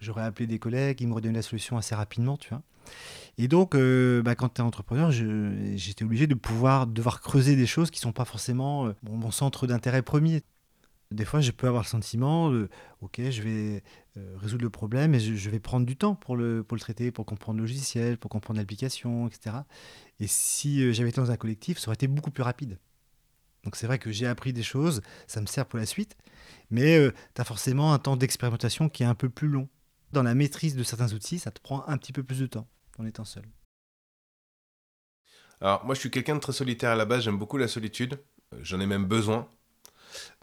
j'aurais 0.00 0.22
appelé 0.22 0.46
des 0.46 0.58
collègues, 0.58 1.00
ils 1.00 1.08
m'auraient 1.08 1.22
donné 1.22 1.36
la 1.36 1.42
solution 1.42 1.76
assez 1.76 1.94
rapidement. 1.94 2.36
Tu 2.36 2.50
vois. 2.50 2.62
Et 3.36 3.48
donc, 3.48 3.74
euh, 3.74 4.22
bah, 4.22 4.34
quand 4.34 4.48
tu 4.54 4.60
es 4.60 4.64
entrepreneur, 4.64 5.10
j'étais 5.10 6.04
obligé 6.04 6.26
de 6.26 6.34
pouvoir 6.34 6.86
devoir 6.86 7.20
creuser 7.20 7.56
des 7.56 7.66
choses 7.66 7.90
qui 7.90 7.98
ne 7.98 8.02
sont 8.02 8.12
pas 8.12 8.24
forcément 8.24 8.92
mon 9.02 9.30
centre 9.30 9.66
d'intérêt 9.66 10.02
premier. 10.02 10.42
Des 11.10 11.24
fois, 11.24 11.40
je 11.40 11.52
peux 11.52 11.66
avoir 11.66 11.84
le 11.84 11.88
sentiment, 11.88 12.52
ok, 13.00 13.30
je 13.30 13.42
vais 13.42 13.82
euh, 14.18 14.36
résoudre 14.38 14.64
le 14.64 14.70
problème 14.70 15.14
et 15.14 15.20
je, 15.20 15.50
vais 15.50 15.60
prendre 15.60 15.86
du 15.86 15.96
temps 15.96 16.14
pour 16.14 16.36
le, 16.36 16.62
pour 16.62 16.76
le 16.76 16.80
traiter, 16.80 17.10
pour 17.10 17.26
comprendre 17.26 17.58
le 17.58 17.64
logiciel, 17.64 18.16
pour 18.16 18.30
comprendre 18.30 18.58
l'application, 18.58 19.26
etc. 19.26 19.56
Et 20.18 20.26
si 20.26 20.82
euh, 20.82 20.92
j'avais 20.92 21.10
été 21.10 21.20
dans 21.20 21.30
un 21.30 21.36
collectif, 21.36 21.78
ça 21.78 21.88
aurait 21.88 21.94
été 21.94 22.08
beaucoup 22.08 22.30
plus 22.30 22.42
rapide. 22.42 22.78
Donc 23.64 23.76
c'est 23.76 23.86
vrai 23.86 23.98
que 23.98 24.10
j'ai 24.10 24.26
appris 24.26 24.52
des 24.52 24.62
choses, 24.62 25.02
ça 25.26 25.40
me 25.40 25.46
sert 25.46 25.66
pour 25.66 25.78
la 25.78 25.86
suite, 25.86 26.16
mais 26.70 26.96
euh, 26.96 27.12
tu 27.34 27.40
as 27.40 27.44
forcément 27.44 27.92
un 27.92 27.98
temps 27.98 28.16
d'expérimentation 28.16 28.88
qui 28.88 29.02
est 29.02 29.06
un 29.06 29.14
peu 29.14 29.28
plus 29.28 29.48
long. 29.48 29.68
Dans 30.12 30.22
la 30.22 30.34
maîtrise 30.34 30.74
de 30.76 30.82
certains 30.82 31.12
outils, 31.12 31.38
ça 31.38 31.50
te 31.50 31.60
prend 31.60 31.86
un 31.86 31.98
petit 31.98 32.12
peu 32.12 32.22
plus 32.22 32.40
de 32.40 32.46
temps 32.46 32.68
en 32.98 33.06
étant 33.06 33.24
seul. 33.24 33.44
Alors 35.60 35.84
moi 35.84 35.94
je 35.94 36.00
suis 36.00 36.10
quelqu'un 36.10 36.36
de 36.36 36.40
très 36.40 36.52
solitaire 36.52 36.90
à 36.90 36.96
la 36.96 37.04
base, 37.04 37.24
j'aime 37.24 37.38
beaucoup 37.38 37.58
la 37.58 37.68
solitude, 37.68 38.18
j'en 38.62 38.80
ai 38.80 38.86
même 38.86 39.06
besoin. 39.06 39.48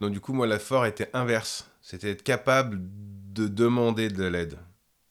Donc 0.00 0.12
du 0.12 0.20
coup, 0.20 0.32
moi, 0.32 0.46
l'effort 0.46 0.86
était 0.86 1.10
inverse. 1.12 1.68
C'était 1.82 2.10
être 2.10 2.22
capable 2.22 2.78
de 2.80 3.48
demander 3.48 4.08
de 4.08 4.24
l'aide. 4.24 4.58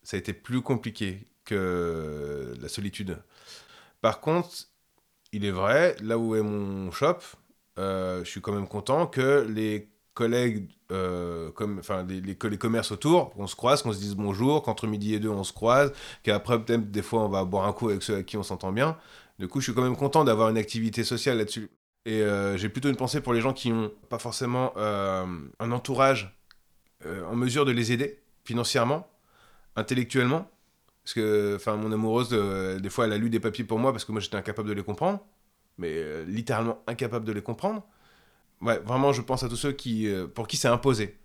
Ça 0.04 0.18
a 0.18 0.20
été 0.20 0.34
plus 0.34 0.62
compliqué 0.62 1.28
que 1.46 2.54
la 2.60 2.70
solitude. 2.70 3.18
Par 4.02 4.20
contre, 4.20 4.50
il 5.32 5.46
est 5.46 5.52
vrai, 5.52 5.96
là 6.02 6.18
où 6.18 6.36
est 6.36 6.42
mon 6.42 6.92
shop, 6.92 7.20
euh, 7.78 8.24
je 8.24 8.30
suis 8.30 8.42
quand 8.42 8.54
même 8.54 8.68
content 8.68 9.08
que 9.08 9.46
les 9.50 9.90
collègues, 10.16 10.68
euh, 10.92 11.52
comme, 11.52 11.78
enfin 11.78 12.04
les, 12.04 12.22
les, 12.22 12.38
les, 12.42 12.58
commerces 12.58 12.92
autour, 12.92 13.34
on 13.38 13.46
se 13.46 13.56
croise, 13.56 13.84
qu'on 13.84 13.94
se 13.94 14.00
dise 14.00 14.16
bonjour, 14.16 14.64
qu'entre 14.64 14.88
midi 14.88 15.14
et 15.14 15.20
deux 15.20 15.30
on 15.30 15.44
se 15.44 15.54
croise, 15.54 15.92
qu'après 16.24 16.60
peut-être 16.64 16.90
des 16.90 17.04
fois 17.04 17.22
on 17.24 17.30
va 17.30 17.44
boire 17.44 17.68
un 17.68 17.74
coup 17.74 17.90
avec 17.90 18.02
ceux 18.02 18.16
avec 18.16 18.26
qui 18.26 18.38
on 18.38 18.44
s'entend 18.44 18.72
bien. 18.72 18.98
Du 19.38 19.48
coup, 19.48 19.60
je 19.60 19.66
suis 19.66 19.74
quand 19.74 19.84
même 19.84 19.98
content 19.98 20.24
d'avoir 20.24 20.50
une 20.50 20.58
activité 20.58 21.04
sociale 21.04 21.38
là-dessus. 21.38 21.70
Et 22.06 22.22
euh, 22.22 22.56
j'ai 22.58 22.70
plutôt 22.70 22.90
une 22.90 22.96
pensée 22.96 23.20
pour 23.20 23.34
les 23.34 23.42
gens 23.42 23.52
qui 23.52 23.70
n'ont 23.70 23.92
pas 24.10 24.18
forcément 24.18 24.72
euh, 24.78 25.26
un 25.60 25.72
entourage 25.72 26.32
en 27.30 27.36
mesure 27.36 27.66
de 27.66 27.72
les 27.72 27.92
aider 27.92 28.20
financièrement, 28.46 29.08
intellectuellement. 29.76 30.50
Parce 31.04 31.14
que 31.14 31.54
enfin, 31.56 31.76
mon 31.76 31.92
amoureuse, 31.92 32.30
des 32.82 32.90
fois, 32.90 33.06
elle 33.06 33.14
a 33.14 33.18
lu 33.20 33.30
des 33.30 33.40
papiers 33.40 33.64
pour 33.64 33.78
moi 33.78 33.92
parce 33.92 34.06
que 34.06 34.12
moi, 34.12 34.22
j'étais 34.22 34.38
incapable 34.38 34.70
de 34.70 34.74
les 34.74 34.82
comprendre. 34.82 35.20
Mais 35.78 36.26
littéralement 36.26 36.82
incapable 36.88 37.26
de 37.26 37.32
les 37.32 37.44
comprendre. 37.44 37.86
Ouais, 38.62 38.80
vraiment, 38.80 39.14
je 39.14 39.22
pense 39.22 39.44
à 39.44 39.50
tous 39.50 39.56
ceux 39.56 39.72
qui, 39.72 40.08
pour 40.34 40.48
qui 40.48 40.58
c'est 40.58 40.68
imposé. 40.68 41.18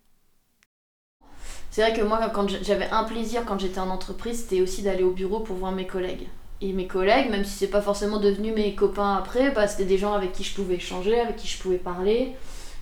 C'est 1.70 1.82
vrai 1.82 1.92
que 1.92 2.02
moi, 2.02 2.18
quand 2.34 2.48
j'avais 2.62 2.88
un 2.90 3.04
plaisir 3.04 3.44
quand 3.46 3.58
j'étais 3.58 3.78
en 3.78 3.90
entreprise, 3.90 4.40
c'était 4.42 4.60
aussi 4.60 4.82
d'aller 4.82 5.04
au 5.04 5.12
bureau 5.12 5.40
pour 5.40 5.56
voir 5.56 5.72
mes 5.72 5.86
collègues 5.86 6.26
et 6.60 6.72
mes 6.72 6.86
collègues, 6.86 7.30
même 7.30 7.44
si 7.44 7.52
c'est 7.52 7.68
pas 7.68 7.80
forcément 7.80 8.18
devenu 8.18 8.52
mes 8.52 8.74
copains 8.74 9.14
après, 9.16 9.50
bah, 9.52 9.66
c'était 9.66 9.86
des 9.86 9.96
gens 9.96 10.12
avec 10.12 10.32
qui 10.32 10.44
je 10.44 10.54
pouvais 10.54 10.74
échanger, 10.74 11.18
avec 11.18 11.36
qui 11.36 11.48
je 11.48 11.58
pouvais 11.58 11.78
parler. 11.78 12.32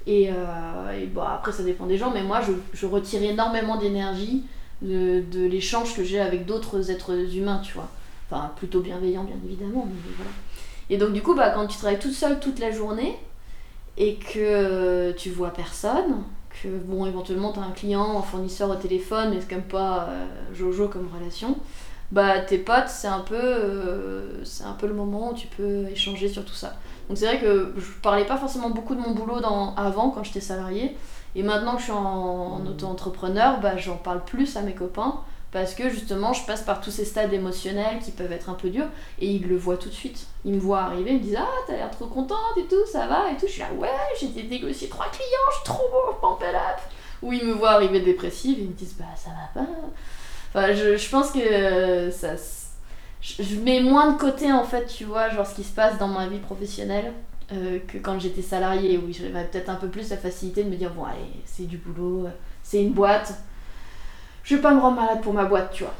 Et, 0.06 0.30
euh, 0.30 1.06
bon, 1.12 1.20
après, 1.20 1.52
ça 1.52 1.62
dépend 1.62 1.86
des 1.86 1.98
gens, 1.98 2.10
mais 2.10 2.22
moi, 2.22 2.40
je, 2.40 2.52
je 2.72 2.86
retire 2.86 3.22
énormément 3.22 3.76
d'énergie 3.76 4.44
de, 4.82 5.22
de 5.30 5.44
l'échange 5.44 5.94
que 5.94 6.02
j'ai 6.02 6.18
avec 6.18 6.46
d'autres 6.46 6.90
êtres 6.90 7.12
humains, 7.36 7.60
tu 7.62 7.74
vois. 7.74 7.88
Enfin, 8.30 8.50
plutôt 8.56 8.80
bienveillants, 8.80 9.24
bien 9.24 9.36
évidemment, 9.44 9.86
mais 9.86 10.12
voilà. 10.16 10.30
Et 10.90 10.96
donc, 10.96 11.12
du 11.12 11.22
coup, 11.22 11.34
bah, 11.34 11.50
quand 11.50 11.66
tu 11.66 11.76
travailles 11.76 11.98
toute 11.98 12.12
seule 12.12 12.40
toute 12.40 12.58
la 12.58 12.70
journée 12.70 13.16
et 13.98 14.14
que 14.14 15.12
tu 15.12 15.30
vois 15.30 15.50
personne, 15.50 16.22
que, 16.62 16.68
bon, 16.68 17.04
éventuellement, 17.04 17.52
tu 17.52 17.58
as 17.58 17.62
un 17.62 17.72
client, 17.72 18.18
un 18.18 18.22
fournisseur 18.22 18.70
au 18.70 18.76
téléphone, 18.76 19.30
mais 19.30 19.40
c'est 19.40 19.48
quand 19.48 19.56
même 19.56 19.64
pas 19.64 20.08
euh, 20.08 20.26
Jojo 20.54 20.88
comme 20.88 21.08
relation. 21.14 21.56
Bah 22.10 22.40
tes 22.40 22.56
potes 22.56 22.88
c'est 22.88 23.06
un 23.06 23.20
peu 23.20 23.36
euh, 23.36 24.42
c'est 24.42 24.64
un 24.64 24.72
peu 24.72 24.86
le 24.86 24.94
moment 24.94 25.32
où 25.32 25.34
tu 25.34 25.46
peux 25.46 25.86
échanger 25.88 26.28
sur 26.28 26.42
tout 26.42 26.54
ça. 26.54 26.76
Donc 27.08 27.18
c'est 27.18 27.26
vrai 27.26 27.38
que 27.38 27.74
je 27.76 27.86
parlais 28.02 28.24
pas 28.24 28.38
forcément 28.38 28.70
beaucoup 28.70 28.94
de 28.94 29.00
mon 29.00 29.10
boulot 29.10 29.40
dans, 29.40 29.74
avant 29.74 30.08
quand 30.08 30.24
j'étais 30.24 30.40
salarié 30.40 30.96
et 31.34 31.42
maintenant 31.42 31.72
que 31.74 31.80
je 31.80 31.84
suis 31.84 31.92
en, 31.92 32.64
auto-entrepreneur 32.66 33.60
bah 33.60 33.76
j'en 33.76 33.96
parle 33.96 34.24
plus 34.24 34.56
à 34.56 34.62
mes 34.62 34.74
copains 34.74 35.20
Parce 35.50 35.74
que 35.74 35.88
justement, 35.88 36.32
je 36.34 36.44
passe 36.44 36.62
par 36.62 36.80
tous 36.80 36.90
ces 36.90 37.04
stades 37.06 37.32
émotionnels 37.32 38.00
qui 38.00 38.10
peuvent 38.10 38.32
être 38.32 38.50
un 38.50 38.54
peu 38.54 38.68
durs 38.68 38.88
et 39.18 39.26
ils 39.30 39.46
le 39.48 39.56
voient 39.56 39.78
tout 39.78 39.88
de 39.88 39.94
suite. 39.94 40.26
Ils 40.44 40.52
me 40.54 40.60
voient 40.60 40.80
arriver, 40.80 41.12
ils 41.12 41.18
me 41.18 41.22
disent 41.22 41.38
Ah, 41.38 41.48
t'as 41.66 41.74
l'air 41.74 41.90
trop 41.90 42.06
contente 42.06 42.56
et 42.58 42.64
tout, 42.64 42.84
ça 42.90 43.06
va 43.06 43.30
et 43.30 43.36
tout. 43.36 43.46
Je 43.46 43.52
suis 43.52 43.60
là, 43.62 43.72
ouais, 43.78 43.88
j'ai 44.20 44.42
négocié 44.44 44.88
trois 44.88 45.06
clients, 45.10 45.50
je 45.50 45.54
suis 45.56 45.64
trop 45.64 45.88
beau, 45.90 46.14
pump. 46.20 46.44
Ou 47.22 47.32
ils 47.32 47.44
me 47.44 47.52
voient 47.52 47.70
arriver 47.72 48.00
dépressive 48.00 48.58
et 48.58 48.62
ils 48.62 48.68
me 48.68 48.74
disent 48.74 48.94
Bah, 48.98 49.06
ça 49.16 49.30
va 49.30 49.62
pas. 49.62 49.68
Enfin, 50.54 50.72
je, 50.74 51.08
pense 51.10 51.30
que 51.32 52.10
ça. 52.10 52.34
Je, 53.20 53.42
je 53.42 53.56
mets 53.60 53.80
moins 53.80 54.12
de 54.12 54.18
côté 54.18 54.52
en 54.52 54.64
fait, 54.64 54.86
tu 54.86 55.04
vois, 55.04 55.28
genre 55.30 55.46
ce 55.46 55.54
qui 55.54 55.64
se 55.64 55.74
passe 55.74 55.98
dans 55.98 56.08
ma 56.08 56.26
vie 56.28 56.38
professionnelle. 56.38 57.12
euh, 57.52 57.78
que 57.86 57.98
quand 57.98 58.18
j'étais 58.20 58.42
salariée, 58.42 58.98
où 58.98 59.10
j'avais 59.12 59.44
peut-être 59.44 59.70
un 59.70 59.76
peu 59.76 59.88
plus 59.88 60.10
la 60.10 60.16
facilité 60.16 60.64
de 60.64 60.70
me 60.70 60.76
dire 60.76 60.92
bon 60.92 61.04
allez 61.04 61.18
c'est 61.46 61.64
du 61.64 61.78
boulot, 61.78 62.26
euh, 62.26 62.30
c'est 62.62 62.82
une 62.82 62.92
boîte, 62.92 63.32
je 64.48 64.54
vais 64.56 64.62
pas 64.62 64.74
me 64.74 64.80
rendre 64.80 64.96
malade 64.96 65.20
pour 65.20 65.34
ma 65.34 65.44
boîte, 65.44 65.72
tu 65.72 65.84
vois. 65.84 65.92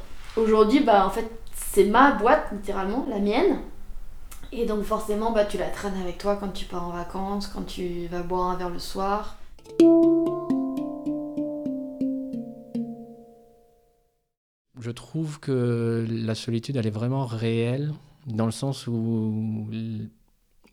Aujourd'hui, 0.42 0.80
bah 0.80 1.06
en 1.06 1.10
fait, 1.10 1.30
c'est 1.54 1.84
ma 1.84 2.12
boîte, 2.12 2.46
littéralement, 2.50 3.04
la 3.10 3.18
mienne. 3.18 3.58
Et 4.52 4.64
donc 4.64 4.84
forcément, 4.84 5.32
bah 5.32 5.44
tu 5.44 5.58
la 5.58 5.68
traînes 5.68 6.00
avec 6.00 6.16
toi 6.16 6.36
quand 6.36 6.48
tu 6.48 6.64
pars 6.64 6.88
en 6.88 6.92
vacances, 6.92 7.46
quand 7.46 7.66
tu 7.66 8.06
vas 8.06 8.22
boire 8.22 8.48
un 8.48 8.56
verre 8.56 8.70
le 8.70 8.78
soir. 8.78 9.36
Je 14.80 14.90
trouve 14.92 15.40
que 15.40 16.06
la 16.08 16.34
solitude, 16.34 16.76
elle 16.76 16.86
est 16.86 16.90
vraiment 16.90 17.26
réelle, 17.26 17.92
dans 18.24 18.46
le 18.46 18.52
sens 18.52 18.86
où 18.86 19.68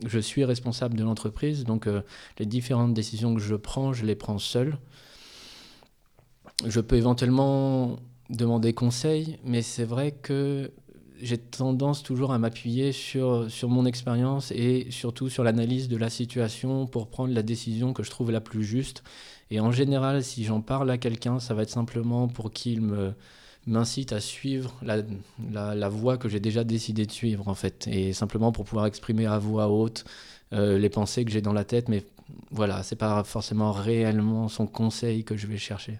je 0.02 0.18
suis 0.18 0.46
responsable 0.46 0.96
de 0.96 1.04
l'entreprise, 1.04 1.64
donc 1.64 1.88
euh, 1.88 2.00
les 2.38 2.46
différentes 2.46 2.94
décisions 2.94 3.34
que 3.34 3.40
je 3.42 3.54
prends, 3.54 3.92
je 3.92 4.06
les 4.06 4.16
prends 4.16 4.38
seul. 4.38 4.78
Je 6.64 6.80
peux 6.80 6.96
éventuellement 6.96 7.98
demander 8.30 8.72
conseil, 8.72 9.38
mais 9.44 9.62
c'est 9.62 9.84
vrai 9.84 10.12
que 10.12 10.72
j'ai 11.20 11.38
tendance 11.38 12.02
toujours 12.02 12.32
à 12.32 12.38
m'appuyer 12.38 12.92
sur, 12.92 13.50
sur 13.50 13.68
mon 13.68 13.86
expérience 13.86 14.52
et 14.52 14.86
surtout 14.90 15.28
sur 15.28 15.44
l'analyse 15.44 15.88
de 15.88 15.96
la 15.96 16.10
situation 16.10 16.86
pour 16.86 17.08
prendre 17.08 17.32
la 17.34 17.42
décision 17.42 17.92
que 17.92 18.02
je 18.02 18.10
trouve 18.10 18.30
la 18.30 18.40
plus 18.40 18.64
juste. 18.64 19.02
Et 19.50 19.60
en 19.60 19.70
général, 19.70 20.22
si 20.24 20.44
j'en 20.44 20.60
parle 20.60 20.90
à 20.90 20.98
quelqu'un, 20.98 21.40
ça 21.40 21.54
va 21.54 21.62
être 21.62 21.70
simplement 21.70 22.28
pour 22.28 22.52
qu'il 22.52 22.80
me 22.82 23.12
m'incite 23.66 24.12
à 24.12 24.20
suivre 24.20 24.72
la, 24.82 25.02
la, 25.74 25.88
voie 25.88 26.18
que 26.18 26.28
j'ai 26.28 26.38
déjà 26.38 26.62
décidé 26.62 27.04
de 27.04 27.10
suivre 27.10 27.48
en 27.48 27.54
fait. 27.54 27.88
Et 27.88 28.12
simplement 28.12 28.52
pour 28.52 28.64
pouvoir 28.64 28.86
exprimer 28.86 29.26
à 29.26 29.38
voix 29.38 29.68
haute 29.68 30.04
euh, 30.52 30.78
les 30.78 30.88
pensées 30.88 31.24
que 31.24 31.32
j'ai 31.32 31.40
dans 31.40 31.52
la 31.52 31.64
tête. 31.64 31.88
Mais 31.88 32.04
voilà 32.52 32.82
c'est 32.84 32.96
pas 32.96 33.24
forcément 33.24 33.72
réellement 33.72 34.48
son 34.48 34.66
conseil 34.68 35.24
que 35.24 35.36
je 35.36 35.48
vais 35.48 35.58
chercher 35.58 35.98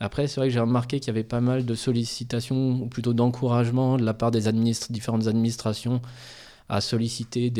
après 0.00 0.26
c'est 0.26 0.40
vrai 0.40 0.48
que 0.48 0.54
j'ai 0.54 0.60
remarqué 0.60 1.00
qu'il 1.00 1.08
y 1.08 1.10
avait 1.10 1.24
pas 1.24 1.40
mal 1.40 1.64
de 1.64 1.74
sollicitations 1.74 2.82
ou 2.82 2.86
plutôt 2.86 3.14
d'encouragement 3.14 3.96
de 3.96 4.04
la 4.04 4.14
part 4.14 4.30
des 4.30 4.42
différentes 4.90 5.26
administrations 5.26 6.00
à 6.68 6.80
solliciter 6.80 7.52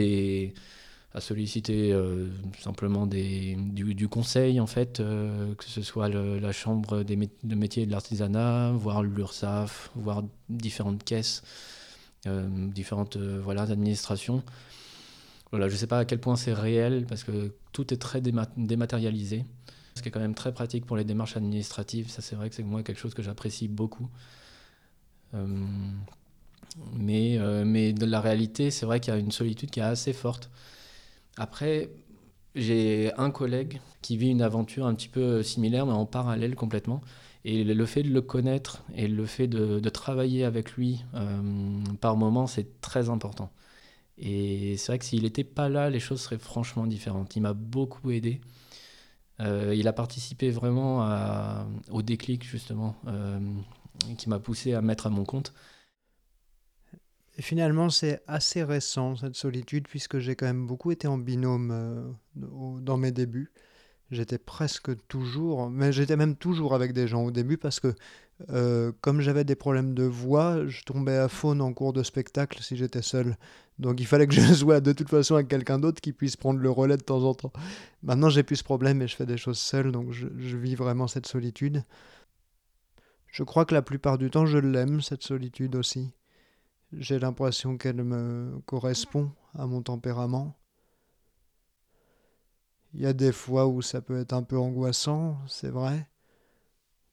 euh, 1.93 2.29
simplement 2.59 3.07
du, 3.07 4.09
conseil, 4.09 4.61
en 4.61 4.67
fait, 4.67 5.01
euh, 5.01 5.55
que 5.55 5.65
ce 5.65 5.83
soit 5.83 6.09
la 6.09 6.53
Chambre 6.53 7.03
des 7.03 7.17
de 7.17 7.55
métiers 7.55 7.85
et 7.85 7.87
de 7.87 7.91
l'artisanat, 7.91 8.73
voire 8.73 9.03
l'URSSAF, 9.03 9.91
voire 9.95 10.25
différentes 10.49 11.05
caisses, 11.05 11.43
euh, 12.27 12.69
différentes 12.69 13.17
administrations. 13.71 14.43
Voilà, 15.53 15.69
je 15.69 15.75
ne 15.75 15.79
sais 15.79 15.87
pas 15.87 16.01
à 16.01 16.05
quel 16.05 16.21
point 16.21 16.37
c'est 16.37 16.53
réel, 16.53 17.07
parce 17.09 17.25
que 17.25 17.55
tout 17.73 17.95
est 17.95 17.99
très 17.99 18.21
déma 18.21 18.49
dématérialisé, 18.57 19.45
ce 19.97 20.03
qui 20.03 20.09
est 20.09 20.13
quand 20.13 20.21
même 20.21 20.35
très 20.35 20.53
pratique 20.55 20.87
pour 20.87 20.97
les 20.97 21.05
démarches 21.05 21.37
administratives. 21.37 22.09
Ça, 22.11 22.23
c'est 22.23 22.37
vrai 22.37 22.49
que 22.51 22.55
c'est 22.55 22.63
moi 22.63 22.83
quelque 22.83 23.01
chose 23.01 23.15
que 23.15 23.23
j'apprécie 23.23 23.69
beaucoup. 23.69 24.09
mais, 26.95 27.39
mais 27.65 27.93
de 27.93 28.07
la 28.07 28.21
réalité, 28.21 28.71
c'est 28.71 28.87
vrai 28.87 29.01
qu'il 29.01 29.13
y 29.13 29.17
a 29.17 29.21
une 29.21 29.33
solitude 29.33 29.71
qui 29.71 29.81
est 29.81 29.83
assez 29.83 30.13
forte. 30.13 30.51
Après, 31.37 31.91
j'ai 32.55 33.13
un 33.19 33.31
collègue 33.31 33.81
qui 34.03 34.17
vit 34.17 34.31
une 34.31 34.43
aventure 34.43 34.87
un 34.87 34.95
petit 34.95 35.09
peu 35.09 35.43
similaire, 35.43 35.87
mais 35.87 35.93
en 35.93 36.07
parallèle 36.07 36.55
complètement. 36.57 37.03
Et 37.45 37.65
le 37.65 37.87
fait 37.87 38.03
de 38.03 38.11
le 38.11 38.23
connaître 38.23 38.83
et 38.95 39.07
le 39.09 39.25
fait 39.27 39.47
de, 39.47 39.79
de 39.79 39.89
travailler 39.91 40.45
avec 40.45 40.73
lui 40.73 41.05
euh, 41.15 41.83
par 42.01 42.17
moment, 42.17 42.47
c'est 42.47 42.81
très 42.81 43.09
important. 43.11 43.53
Et 44.19 44.77
c'est 44.79 44.93
vrai 44.93 44.99
que 44.99 45.05
s'il 45.05 45.23
n'était 45.25 45.45
pas 45.45 45.69
là, 45.69 45.91
les 45.91 46.01
choses 46.01 46.21
seraient 46.23 46.39
franchement 46.39 46.87
différentes. 46.87 47.37
Il 47.37 47.43
m'a 47.43 47.55
beaucoup 47.55 48.11
aidé. 48.11 48.41
Euh, 49.41 49.75
il 49.75 49.87
a 49.89 49.93
participé 49.93 50.51
vraiment 50.51 51.07
au 51.91 52.03
déclic, 52.03 52.45
justement, 52.45 52.97
euh, 53.07 53.39
qui 54.17 54.29
m'a 54.29 54.39
poussé 54.39 54.75
à 54.75 54.83
mettre 54.83 55.07
à 55.07 55.11
mon 55.11 55.25
compte. 55.25 55.53
Et 57.39 57.43
finalement, 57.43 57.91
c'est 57.91 58.23
assez 58.27 58.63
récent, 58.63 59.17
cette 59.17 59.37
solitude, 59.37 59.89
puisque 59.89 60.19
j'ai 60.19 60.37
quand 60.37 60.47
même 60.47 60.67
beaucoup 60.67 60.91
été 60.91 61.07
en 61.07 61.19
binôme 61.19 61.71
euh, 61.71 62.81
dans 62.81 62.97
mes 62.97 63.13
débuts. 63.13 63.53
J'étais 64.11 64.39
presque 64.39 65.07
toujours, 65.09 65.69
mais 65.69 65.93
j'étais 65.93 66.17
même 66.17 66.37
toujours 66.37 66.75
avec 66.75 66.93
des 66.93 67.07
gens 67.07 67.25
au 67.25 67.31
début, 67.31 67.59
parce 67.59 67.81
que 67.81 67.95
euh, 68.51 68.93
comme 69.01 69.21
j'avais 69.21 69.45
des 69.45 69.55
problèmes 69.55 69.95
de 69.95 70.03
voix, 70.03 70.67
je 70.67 70.83
tombais 70.83 71.17
à 71.17 71.29
faune 71.29 71.63
en 71.63 71.73
cours 71.73 71.93
de 71.93 72.03
spectacle 72.03 72.63
si 72.63 72.77
j'étais 72.77 73.03
seul. 73.03 73.37
Donc 73.79 74.01
il 74.01 74.07
fallait 74.07 74.27
que 74.27 74.35
je 74.35 74.41
sois 74.55 74.81
de 74.81 74.93
toute 74.93 75.09
façon 75.09 75.35
avec 75.35 75.49
quelqu'un 75.49 75.79
d'autre 75.79 76.01
qui 76.01 76.13
puisse 76.13 76.37
prendre 76.37 76.61
le 76.61 76.71
relais 76.71 76.97
de 76.97 77.03
temps 77.03 77.23
en 77.25 77.35
temps. 77.35 77.53
Maintenant, 78.03 78.29
j'ai 78.29 78.43
plus 78.43 78.57
ce 78.57 78.65
problème 78.65 79.01
et 79.03 79.09
je 79.09 79.17
fais 79.17 79.27
des 79.27 79.39
choses 79.39 79.59
seul, 79.59 79.93
donc 79.93 80.13
je, 80.13 80.29
je 80.39 80.57
vis 80.57 80.75
vraiment 80.75 81.07
cette 81.07 81.27
solitude. 81.27 81.85
Je 83.27 83.43
crois 83.43 83.65
que 83.65 83.75
la 83.75 83.83
plupart 83.83 84.19
du 84.19 84.31
temps, 84.31 84.47
je 84.47 84.59
l'aime, 84.59 85.01
cette 85.01 85.23
solitude 85.23 85.77
aussi. 85.77 86.15
J'ai 86.93 87.19
l'impression 87.19 87.77
qu'elle 87.77 88.03
me 88.03 88.61
correspond 88.67 89.31
à 89.55 89.67
mon 89.67 89.83
tempérament. 89.83 90.57
Il 92.95 93.01
y 93.01 93.07
a 93.07 93.13
des 93.13 93.33
fois 93.33 93.67
où 93.67 93.83
ça 93.83 94.01
peut 94.01 94.19
être 94.19 94.33
un 94.33 94.43
peu 94.43 94.57
angoissant, 94.57 95.39
c'est 95.49 95.69
vrai, 95.69 96.09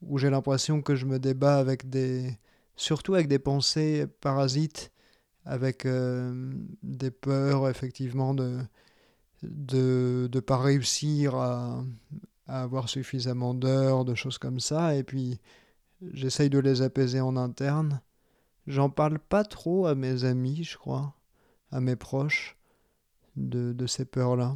où 0.07 0.17
j'ai 0.17 0.29
l'impression 0.29 0.81
que 0.81 0.95
je 0.95 1.05
me 1.05 1.19
débat 1.19 1.57
avec 1.57 1.89
des... 1.89 2.37
surtout 2.75 3.13
avec 3.15 3.27
des 3.27 3.39
pensées 3.39 4.07
parasites, 4.21 4.91
avec 5.45 5.85
euh, 5.85 6.53
des 6.83 7.11
peurs 7.11 7.69
effectivement 7.69 8.33
de 8.33 8.59
de 9.43 10.29
ne 10.33 10.39
pas 10.39 10.57
réussir 10.57 11.35
à, 11.35 11.83
à 12.47 12.63
avoir 12.63 12.87
suffisamment 12.87 13.53
d'heures, 13.53 14.05
de 14.05 14.15
choses 14.15 14.37
comme 14.37 14.61
ça, 14.61 14.95
et 14.95 15.03
puis 15.03 15.39
j'essaye 16.13 16.49
de 16.49 16.59
les 16.59 16.81
apaiser 16.81 17.19
en 17.19 17.35
interne. 17.35 18.01
J'en 18.67 18.89
parle 18.89 19.19
pas 19.19 19.43
trop 19.43 19.85
à 19.85 19.95
mes 19.95 20.23
amis, 20.23 20.63
je 20.63 20.77
crois, 20.77 21.13
à 21.71 21.81
mes 21.81 21.97
proches, 21.97 22.55
de, 23.35 23.73
de 23.73 23.85
ces 23.85 24.05
peurs-là. 24.05 24.55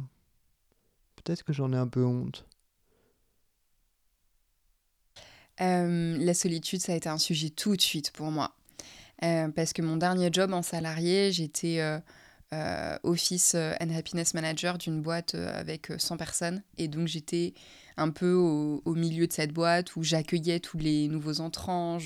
Peut-être 1.16 1.44
que 1.44 1.52
j'en 1.52 1.72
ai 1.74 1.76
un 1.76 1.88
peu 1.88 2.04
honte. 2.04 2.46
Euh, 5.60 6.16
la 6.18 6.34
solitude, 6.34 6.80
ça 6.80 6.92
a 6.92 6.96
été 6.96 7.08
un 7.08 7.18
sujet 7.18 7.50
tout 7.50 7.76
de 7.76 7.80
suite 7.80 8.10
pour 8.12 8.30
moi. 8.30 8.54
Euh, 9.24 9.48
parce 9.48 9.72
que 9.72 9.82
mon 9.82 9.96
dernier 9.96 10.28
job 10.32 10.52
en 10.52 10.62
salarié, 10.62 11.32
j'étais 11.32 11.80
euh, 11.80 12.98
Office 13.02 13.54
and 13.54 13.90
Happiness 13.90 14.34
Manager 14.34 14.78
d'une 14.78 15.02
boîte 15.02 15.34
avec 15.34 15.90
100 15.96 16.16
personnes. 16.16 16.62
Et 16.76 16.86
donc 16.86 17.08
j'étais 17.08 17.54
un 17.96 18.10
peu 18.10 18.32
au, 18.32 18.94
milieu 18.94 19.26
de 19.26 19.32
cette 19.32 19.52
boîte 19.52 19.96
où 19.96 20.04
j'accueillais 20.04 20.60
tous 20.60 20.78
les 20.78 21.08
nouveaux 21.08 21.40
entrants, 21.40 21.98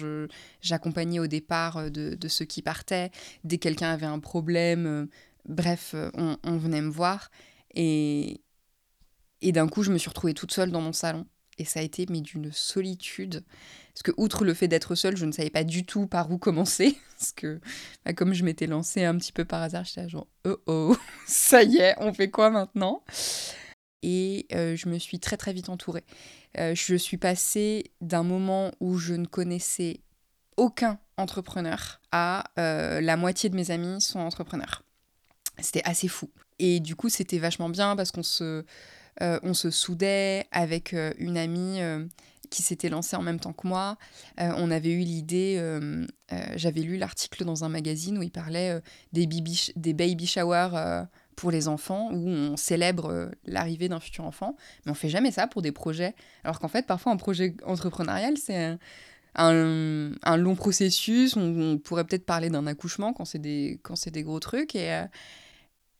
j'accompagnais 0.62 1.18
au 1.18 1.26
départ 1.26 1.90
de, 1.90 2.28
ceux 2.28 2.46
qui 2.46 2.62
partaient. 2.62 3.10
Dès 3.44 3.58
que 3.58 3.64
quelqu'un 3.64 3.90
avait 3.90 4.06
un 4.06 4.18
problème, 4.18 5.06
bref, 5.46 5.94
on, 6.14 6.38
on, 6.44 6.56
venait 6.56 6.80
me 6.80 6.90
voir. 6.90 7.30
Et, 7.74 8.40
et 9.42 9.52
d'un 9.52 9.68
coup, 9.68 9.82
je 9.82 9.92
me 9.92 9.98
suis 9.98 10.08
retrouvée 10.08 10.32
toute 10.32 10.52
seule 10.52 10.70
dans 10.70 10.80
mon 10.80 10.94
salon. 10.94 11.26
Et 11.58 11.64
ça 11.64 11.80
a 11.80 11.82
été 11.82 12.06
mais 12.08 12.20
d'une 12.20 12.50
solitude. 12.52 13.44
Parce 13.92 14.02
que, 14.02 14.12
outre 14.16 14.44
le 14.44 14.54
fait 14.54 14.68
d'être 14.68 14.94
seule, 14.94 15.16
je 15.16 15.26
ne 15.26 15.32
savais 15.32 15.50
pas 15.50 15.64
du 15.64 15.84
tout 15.84 16.06
par 16.06 16.30
où 16.30 16.38
commencer. 16.38 16.96
Parce 17.18 17.32
que, 17.32 17.60
bah, 18.04 18.12
comme 18.14 18.32
je 18.32 18.44
m'étais 18.44 18.66
lancée 18.66 19.04
un 19.04 19.16
petit 19.16 19.32
peu 19.32 19.44
par 19.44 19.62
hasard, 19.62 19.84
j'étais 19.84 20.08
genre, 20.08 20.28
oh 20.44 20.56
oh, 20.66 20.96
ça 21.26 21.62
y 21.62 21.76
est, 21.76 21.94
on 21.98 22.12
fait 22.12 22.30
quoi 22.30 22.50
maintenant? 22.50 23.04
Et 24.02 24.46
euh, 24.52 24.74
je 24.76 24.88
me 24.88 24.98
suis 24.98 25.20
très 25.20 25.36
très 25.36 25.52
vite 25.52 25.68
entourée. 25.68 26.04
Euh, 26.58 26.74
je 26.74 26.96
suis 26.96 27.18
passée 27.18 27.92
d'un 28.00 28.24
moment 28.24 28.72
où 28.80 28.98
je 28.98 29.14
ne 29.14 29.26
connaissais 29.26 30.00
aucun 30.56 30.98
entrepreneur 31.16 32.00
à 32.10 32.44
euh, 32.58 33.00
la 33.00 33.16
moitié 33.16 33.48
de 33.48 33.56
mes 33.56 33.70
amis 33.70 34.00
sont 34.00 34.18
entrepreneurs. 34.18 34.82
C'était 35.58 35.82
assez 35.84 36.08
fou. 36.08 36.30
Et 36.58 36.80
du 36.80 36.96
coup, 36.96 37.08
c'était 37.08 37.38
vachement 37.38 37.68
bien 37.68 37.94
parce 37.96 38.10
qu'on 38.10 38.22
se 38.22 38.64
euh, 39.20 39.38
on 39.42 39.54
se 39.54 39.70
soudait 39.70 40.46
avec 40.52 40.94
euh, 40.94 41.12
une 41.18 41.36
amie 41.36 41.80
euh, 41.80 42.06
qui 42.50 42.62
s'était 42.62 42.88
lancée 42.88 43.16
en 43.16 43.22
même 43.22 43.40
temps 43.40 43.52
que 43.52 43.66
moi. 43.66 43.96
on 44.38 44.70
avait 44.70 44.92
eu 44.92 44.98
l'idée, 44.98 45.58
j'avais 46.54 46.82
lu 46.82 46.98
l'article 46.98 47.46
dans 47.46 47.64
un 47.64 47.70
magazine 47.70 48.18
où 48.18 48.22
il 48.22 48.30
parlait 48.30 48.78
des, 49.14 49.26
baby, 49.26 49.72
des 49.74 49.94
baby 49.94 50.26
showers 50.26 51.06
pour 51.34 51.50
les 51.50 51.66
enfants, 51.66 52.10
où 52.12 52.28
on 52.28 52.58
célèbre 52.58 53.30
l'arrivée 53.46 53.88
d'un 53.88 54.00
futur 54.00 54.26
enfant, 54.26 54.54
mais 54.84 54.92
on 54.92 54.94
fait 54.94 55.08
jamais 55.08 55.30
ça 55.30 55.46
pour 55.46 55.62
des 55.62 55.72
projets. 55.72 56.14
Alors 56.44 56.60
qu'en 56.60 56.68
fait, 56.68 56.86
parfois, 56.86 57.12
un 57.12 57.16
projet 57.16 57.56
entrepreneurial, 57.64 58.36
c'est 58.36 58.76
un, 59.34 60.12
un 60.22 60.36
long 60.36 60.54
processus. 60.54 61.38
On, 61.38 61.78
pourrait 61.78 62.04
peut-être 62.04 62.26
parler 62.26 62.50
d'un 62.50 62.66
accouchement 62.66 63.14
quand 63.14 63.24
c'est 63.24 63.38
des, 63.38 63.80
des 64.08 64.22
gros 64.22 64.40
trucs. 64.40 64.74
Et, 64.74 65.04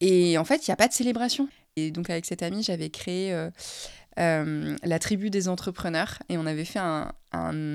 et 0.00 0.36
en 0.36 0.44
fait, 0.44 0.66
il 0.66 0.70
n'y 0.70 0.74
a 0.74 0.76
pas 0.76 0.88
de 0.88 0.92
célébration. 0.92 1.48
Et 1.76 1.90
donc, 1.90 2.10
avec 2.10 2.26
cette 2.26 2.42
amie, 2.42 2.62
j'avais 2.62 2.90
créé 2.90 3.32
euh, 3.32 3.50
euh, 4.18 4.76
la 4.82 4.98
tribu 4.98 5.30
des 5.30 5.48
entrepreneurs 5.48 6.18
et 6.28 6.36
on 6.36 6.44
avait 6.44 6.66
fait 6.66 6.80
un, 6.80 7.12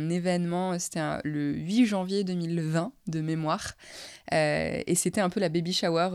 événement, 0.09 0.77
c'était 0.77 1.01
le 1.23 1.53
8 1.53 1.87
janvier 1.87 2.23
2020 2.23 2.91
de 3.07 3.21
mémoire. 3.21 3.73
Euh, 4.33 4.81
et 4.85 4.93
c'était 4.93 5.21
un 5.21 5.29
peu 5.29 5.39
la 5.39 5.49
baby 5.49 5.73
shower 5.73 6.09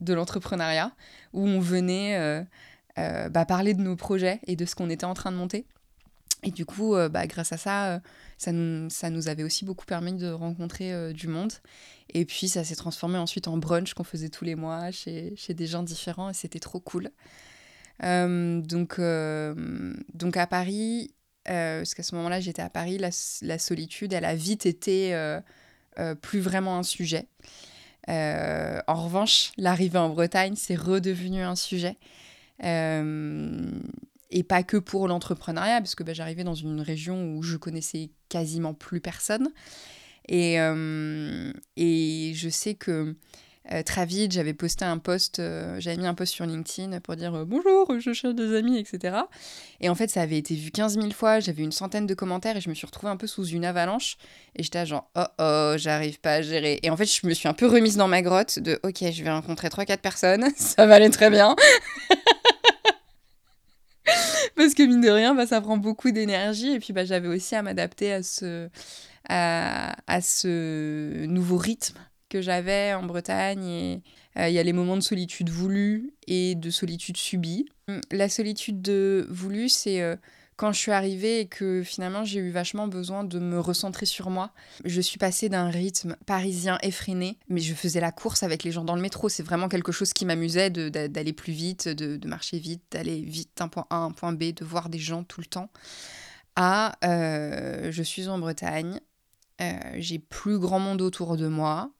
de 0.00 0.14
l'entrepreneuriat 0.14 0.92
où 1.32 1.44
on 1.44 1.58
venait 1.58 2.46
bah, 2.96 3.44
parler 3.46 3.74
de 3.74 3.82
nos 3.82 3.96
projets 3.96 4.38
et 4.46 4.54
de 4.54 4.64
ce 4.64 4.76
qu'on 4.76 4.90
était 4.90 5.06
en 5.06 5.14
train 5.14 5.32
de 5.32 5.36
monter. 5.36 5.66
Et 6.44 6.50
du 6.50 6.64
coup, 6.64 6.94
euh, 6.94 7.08
bah, 7.08 7.26
grâce 7.26 7.52
à 7.52 7.56
ça, 7.56 7.94
euh, 7.94 7.98
ça, 8.36 8.52
nous, 8.52 8.88
ça 8.90 9.10
nous 9.10 9.28
avait 9.28 9.42
aussi 9.42 9.64
beaucoup 9.64 9.86
permis 9.86 10.12
de 10.12 10.30
rencontrer 10.30 10.92
euh, 10.92 11.12
du 11.12 11.26
monde. 11.26 11.52
Et 12.14 12.24
puis, 12.24 12.48
ça 12.48 12.62
s'est 12.62 12.76
transformé 12.76 13.18
ensuite 13.18 13.48
en 13.48 13.56
brunch 13.56 13.94
qu'on 13.94 14.04
faisait 14.04 14.28
tous 14.28 14.44
les 14.44 14.54
mois 14.54 14.90
chez, 14.92 15.34
chez 15.36 15.54
des 15.54 15.66
gens 15.66 15.82
différents 15.82 16.30
et 16.30 16.34
c'était 16.34 16.60
trop 16.60 16.80
cool. 16.80 17.10
Donc, 18.00 19.00
donc, 20.14 20.36
à 20.36 20.46
Paris, 20.46 21.12
parce 21.44 21.94
qu'à 21.94 22.04
ce 22.04 22.14
moment-là, 22.14 22.40
j'étais 22.40 22.62
à 22.62 22.70
Paris, 22.70 22.96
la, 22.96 23.10
la 23.42 23.58
solitude, 23.58 24.12
elle 24.12 24.24
a 24.24 24.36
vite 24.36 24.64
été 24.64 25.12
plus 26.22 26.38
vraiment 26.38 26.78
un 26.78 26.84
sujet. 26.84 27.26
En 28.06 29.04
revanche, 29.04 29.50
l'arrivée 29.58 29.98
en 29.98 30.10
Bretagne, 30.10 30.54
c'est 30.56 30.76
redevenu 30.76 31.42
un 31.42 31.56
sujet. 31.56 31.98
Et 34.30 34.42
pas 34.42 34.62
que 34.62 34.76
pour 34.76 35.08
l'entrepreneuriat, 35.08 35.80
parce 35.80 35.94
que 35.94 36.02
bah, 36.02 36.12
j'arrivais 36.12 36.44
dans 36.44 36.54
une 36.54 36.80
région 36.80 37.34
où 37.34 37.42
je 37.42 37.56
connaissais 37.56 38.10
quasiment 38.28 38.74
plus 38.74 39.00
personne. 39.00 39.48
Et, 40.28 40.60
euh, 40.60 41.52
et 41.76 42.32
je 42.34 42.48
sais 42.50 42.74
que 42.74 43.16
euh, 43.72 43.82
très 43.82 44.06
vite, 44.06 44.32
j'avais 44.32 44.54
posté 44.54 44.84
un 44.84 44.98
post, 44.98 45.40
euh, 45.40 45.76
j'avais 45.78 45.96
mis 45.96 46.06
un 46.06 46.14
post 46.14 46.32
sur 46.32 46.46
LinkedIn 46.46 47.00
pour 47.00 47.16
dire 47.16 47.44
bonjour, 47.46 47.98
je 47.98 48.12
cherche 48.12 48.34
des 48.34 48.56
amis, 48.56 48.78
etc. 48.78 49.16
Et 49.80 49.88
en 49.88 49.94
fait, 49.94 50.08
ça 50.08 50.22
avait 50.22 50.38
été 50.38 50.54
vu 50.54 50.70
15 50.70 50.94
000 50.94 51.10
fois, 51.10 51.40
j'avais 51.40 51.62
une 51.62 51.72
centaine 51.72 52.06
de 52.06 52.14
commentaires 52.14 52.56
et 52.56 52.60
je 52.60 52.68
me 52.70 52.74
suis 52.74 52.86
retrouvée 52.86 53.10
un 53.10 53.16
peu 53.16 53.26
sous 53.26 53.46
une 53.46 53.64
avalanche. 53.64 54.16
Et 54.56 54.62
j'étais 54.62 54.84
genre, 54.86 55.10
oh 55.16 55.24
oh, 55.38 55.74
j'arrive 55.76 56.20
pas 56.20 56.34
à 56.34 56.42
gérer. 56.42 56.78
Et 56.82 56.90
en 56.90 56.96
fait, 56.96 57.06
je 57.06 57.26
me 57.26 57.34
suis 57.34 57.48
un 57.48 57.54
peu 57.54 57.66
remise 57.66 57.96
dans 57.96 58.08
ma 58.08 58.22
grotte 58.22 58.58
de, 58.58 58.78
ok, 58.82 59.10
je 59.10 59.22
vais 59.22 59.30
rencontrer 59.30 59.68
3-4 59.68 59.98
personnes, 59.98 60.46
ça 60.56 60.86
va 60.86 60.96
aller 60.96 61.10
très 61.10 61.30
bien. 61.30 61.54
Parce 64.56 64.74
que 64.74 64.82
mine 64.82 65.00
de 65.00 65.10
rien, 65.10 65.34
bah, 65.34 65.46
ça 65.46 65.60
prend 65.60 65.76
beaucoup 65.76 66.10
d'énergie. 66.10 66.72
Et 66.72 66.80
puis 66.80 66.92
bah, 66.92 67.04
j'avais 67.04 67.28
aussi 67.28 67.54
à 67.54 67.62
m'adapter 67.62 68.12
à 68.12 68.22
ce, 68.22 68.68
à, 69.28 69.96
à 70.06 70.20
ce 70.20 71.26
nouveau 71.26 71.56
rythme 71.56 71.98
que 72.28 72.40
j'avais 72.40 72.94
en 72.94 73.04
Bretagne. 73.04 73.64
Et 73.64 74.02
euh, 74.38 74.48
il 74.48 74.54
y 74.54 74.58
a 74.58 74.62
les 74.62 74.72
moments 74.72 74.96
de 74.96 75.02
solitude 75.02 75.50
voulue 75.50 76.12
et 76.26 76.54
de 76.54 76.70
solitude 76.70 77.16
subie. 77.16 77.68
La 78.10 78.28
solitude 78.28 78.82
de 78.82 79.26
voulue, 79.30 79.68
c'est 79.68 80.02
euh, 80.02 80.16
quand 80.58 80.72
je 80.72 80.78
suis 80.80 80.90
arrivée 80.90 81.40
et 81.40 81.46
que 81.46 81.84
finalement 81.84 82.24
j'ai 82.24 82.40
eu 82.40 82.50
vachement 82.50 82.88
besoin 82.88 83.22
de 83.22 83.38
me 83.38 83.60
recentrer 83.60 84.06
sur 84.06 84.28
moi. 84.28 84.50
Je 84.84 85.00
suis 85.00 85.16
passée 85.16 85.48
d'un 85.48 85.70
rythme 85.70 86.16
parisien 86.26 86.78
effréné, 86.82 87.38
mais 87.48 87.60
je 87.60 87.74
faisais 87.74 88.00
la 88.00 88.10
course 88.10 88.42
avec 88.42 88.64
les 88.64 88.72
gens 88.72 88.84
dans 88.84 88.96
le 88.96 89.00
métro. 89.00 89.28
C'est 89.28 89.44
vraiment 89.44 89.68
quelque 89.68 89.92
chose 89.92 90.12
qui 90.12 90.26
m'amusait 90.26 90.68
d'aller 90.68 91.32
plus 91.32 91.52
vite, 91.52 91.88
de, 91.88 92.16
de 92.16 92.28
marcher 92.28 92.58
vite, 92.58 92.82
d'aller 92.90 93.20
vite 93.20 93.50
d'un 93.56 93.68
point 93.68 93.86
A 93.88 93.98
à 93.98 94.00
un 94.00 94.10
point 94.10 94.32
B, 94.32 94.52
de 94.52 94.64
voir 94.64 94.88
des 94.88 94.98
gens 94.98 95.22
tout 95.22 95.40
le 95.40 95.46
temps. 95.46 95.70
À 96.56 96.98
euh, 97.04 97.92
je 97.92 98.02
suis 98.02 98.26
en 98.26 98.40
Bretagne, 98.40 98.98
euh, 99.60 99.78
j'ai 99.98 100.18
plus 100.18 100.58
grand 100.58 100.80
monde 100.80 101.02
autour 101.02 101.36
de 101.36 101.46
moi 101.46 101.92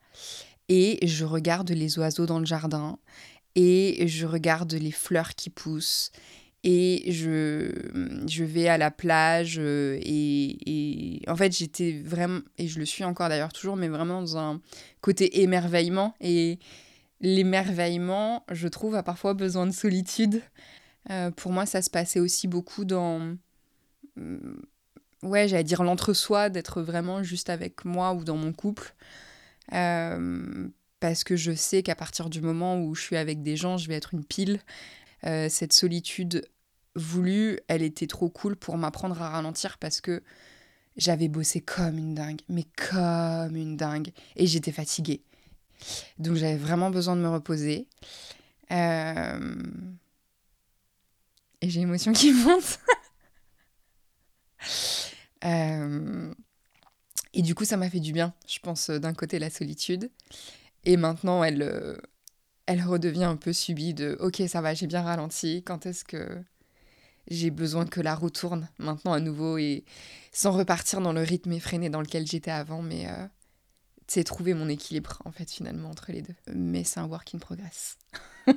et 0.67 0.99
je 1.07 1.23
regarde 1.23 1.69
les 1.69 1.97
oiseaux 1.97 2.25
dans 2.25 2.39
le 2.39 2.45
jardin 2.45 2.99
et 3.55 4.05
je 4.05 4.25
regarde 4.25 4.73
les 4.73 4.91
fleurs 4.91 5.35
qui 5.35 5.49
poussent 5.49 6.11
et 6.63 7.11
je, 7.11 7.71
je 8.27 8.43
vais 8.43 8.67
à 8.67 8.77
la 8.77 8.91
plage 8.91 9.57
euh, 9.59 9.97
et, 10.01 11.19
et 11.21 11.29
en 11.29 11.35
fait 11.35 11.55
j'étais 11.55 12.01
vraiment 12.03 12.41
et 12.57 12.67
je 12.67 12.79
le 12.79 12.85
suis 12.85 13.05
encore 13.05 13.29
d'ailleurs 13.29 13.53
toujours 13.53 13.77
mais 13.77 13.87
vraiment 13.87 14.21
dans 14.21 14.37
un 14.37 14.61
côté 15.01 15.41
émerveillement. 15.41 16.15
Et 16.19 16.59
l'émerveillement 17.21 18.43
je 18.51 18.67
trouve 18.67 18.95
a 18.95 19.03
parfois 19.03 19.33
besoin 19.33 19.67
de 19.67 19.71
solitude. 19.71 20.41
Euh, 21.09 21.31
pour 21.31 21.53
moi 21.53 21.65
ça 21.65 21.81
se 21.81 21.89
passait 21.89 22.19
aussi 22.19 22.47
beaucoup 22.49 22.83
dans 22.83 23.35
hum, 24.17 24.61
ouais 25.23 25.47
j'allais 25.47 25.63
dire 25.63 25.83
l'entre-soi 25.83 26.49
d'être 26.49 26.81
vraiment 26.81 27.23
juste 27.23 27.49
avec 27.49 27.85
moi 27.85 28.13
ou 28.13 28.25
dans 28.25 28.37
mon 28.37 28.51
couple. 28.51 28.95
Euh, 29.71 30.67
parce 30.99 31.23
que 31.23 31.35
je 31.35 31.53
sais 31.53 31.83
qu'à 31.83 31.95
partir 31.95 32.29
du 32.29 32.41
moment 32.41 32.81
où 32.81 32.93
je 32.93 33.01
suis 33.01 33.15
avec 33.15 33.41
des 33.41 33.55
gens, 33.55 33.77
je 33.77 33.87
vais 33.87 33.95
être 33.95 34.13
une 34.13 34.25
pile. 34.25 34.59
Euh, 35.25 35.49
cette 35.49 35.73
solitude 35.73 36.47
voulue, 36.95 37.59
elle 37.67 37.83
était 37.83 38.07
trop 38.07 38.29
cool 38.29 38.55
pour 38.55 38.77
m'apprendre 38.77 39.21
à 39.21 39.29
ralentir 39.29 39.77
parce 39.77 40.01
que 40.01 40.23
j'avais 40.97 41.27
bossé 41.29 41.61
comme 41.61 41.97
une 41.97 42.15
dingue, 42.15 42.41
mais 42.49 42.65
comme 42.91 43.55
une 43.55 43.77
dingue, 43.77 44.11
et 44.35 44.47
j'étais 44.47 44.71
fatiguée. 44.71 45.21
Donc 46.19 46.35
j'avais 46.35 46.57
vraiment 46.57 46.89
besoin 46.91 47.15
de 47.15 47.21
me 47.21 47.29
reposer. 47.29 47.87
Euh, 48.71 49.55
Et 51.61 51.69
j'ai 51.69 51.79
l'émotion 51.81 52.13
qui 52.13 52.31
monte. 52.45 52.79
Euh, 55.45 56.33
Et 57.33 57.41
du 57.41 57.55
coup, 57.55 57.65
ça 57.65 57.77
m'a 57.77 57.89
fait 57.89 57.99
du 57.99 58.11
bien, 58.13 58.33
je 58.47 58.59
pense, 58.59 58.89
d'un 58.89 59.13
côté 59.13 59.39
la 59.39 59.49
solitude. 59.49 60.11
Et 60.85 60.97
maintenant, 60.97 61.43
elle, 61.43 61.99
elle 62.69 62.83
redevient 62.83 63.23
un 63.23 63.35
peu 63.35 63.51
subie 63.51 63.95
de 63.95 64.15
Ok, 64.19 64.43
ça 64.47 64.61
va, 64.61 64.75
j'ai 64.75 64.85
bien 64.85 65.01
ralenti. 65.01 65.63
Quand 65.63 65.87
est-ce 65.87 66.05
que 66.05 66.39
j'ai 67.27 67.49
besoin 67.49 67.87
que 67.87 67.99
la 67.99 68.13
roue 68.13 68.29
tourne 68.29 68.69
maintenant 68.77 69.13
à 69.13 69.19
nouveau 69.19 69.57
et 69.57 69.85
sans 70.31 70.51
repartir 70.51 71.01
dans 71.01 71.11
le 71.11 71.21
rythme 71.21 71.51
effréné 71.51 71.89
dans 71.89 72.01
lequel 72.01 72.27
j'étais 72.27 72.51
avant, 72.51 72.83
mais 72.83 73.07
euh, 73.07 73.25
c'est 74.05 74.23
trouver 74.23 74.53
mon 74.53 74.69
équilibre 74.69 75.19
en 75.25 75.31
fait 75.31 75.49
finalement 75.49 75.89
entre 75.89 76.11
les 76.11 76.21
deux. 76.21 76.35
Mais 76.53 76.83
c'est 76.83 76.99
un 76.99 77.07
work 77.07 77.33
in 77.33 77.39
progress. 77.39 77.97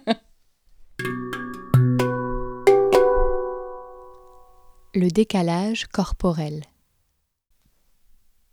Le 4.94 5.09
décalage 5.09 5.87
corporel. 5.87 6.64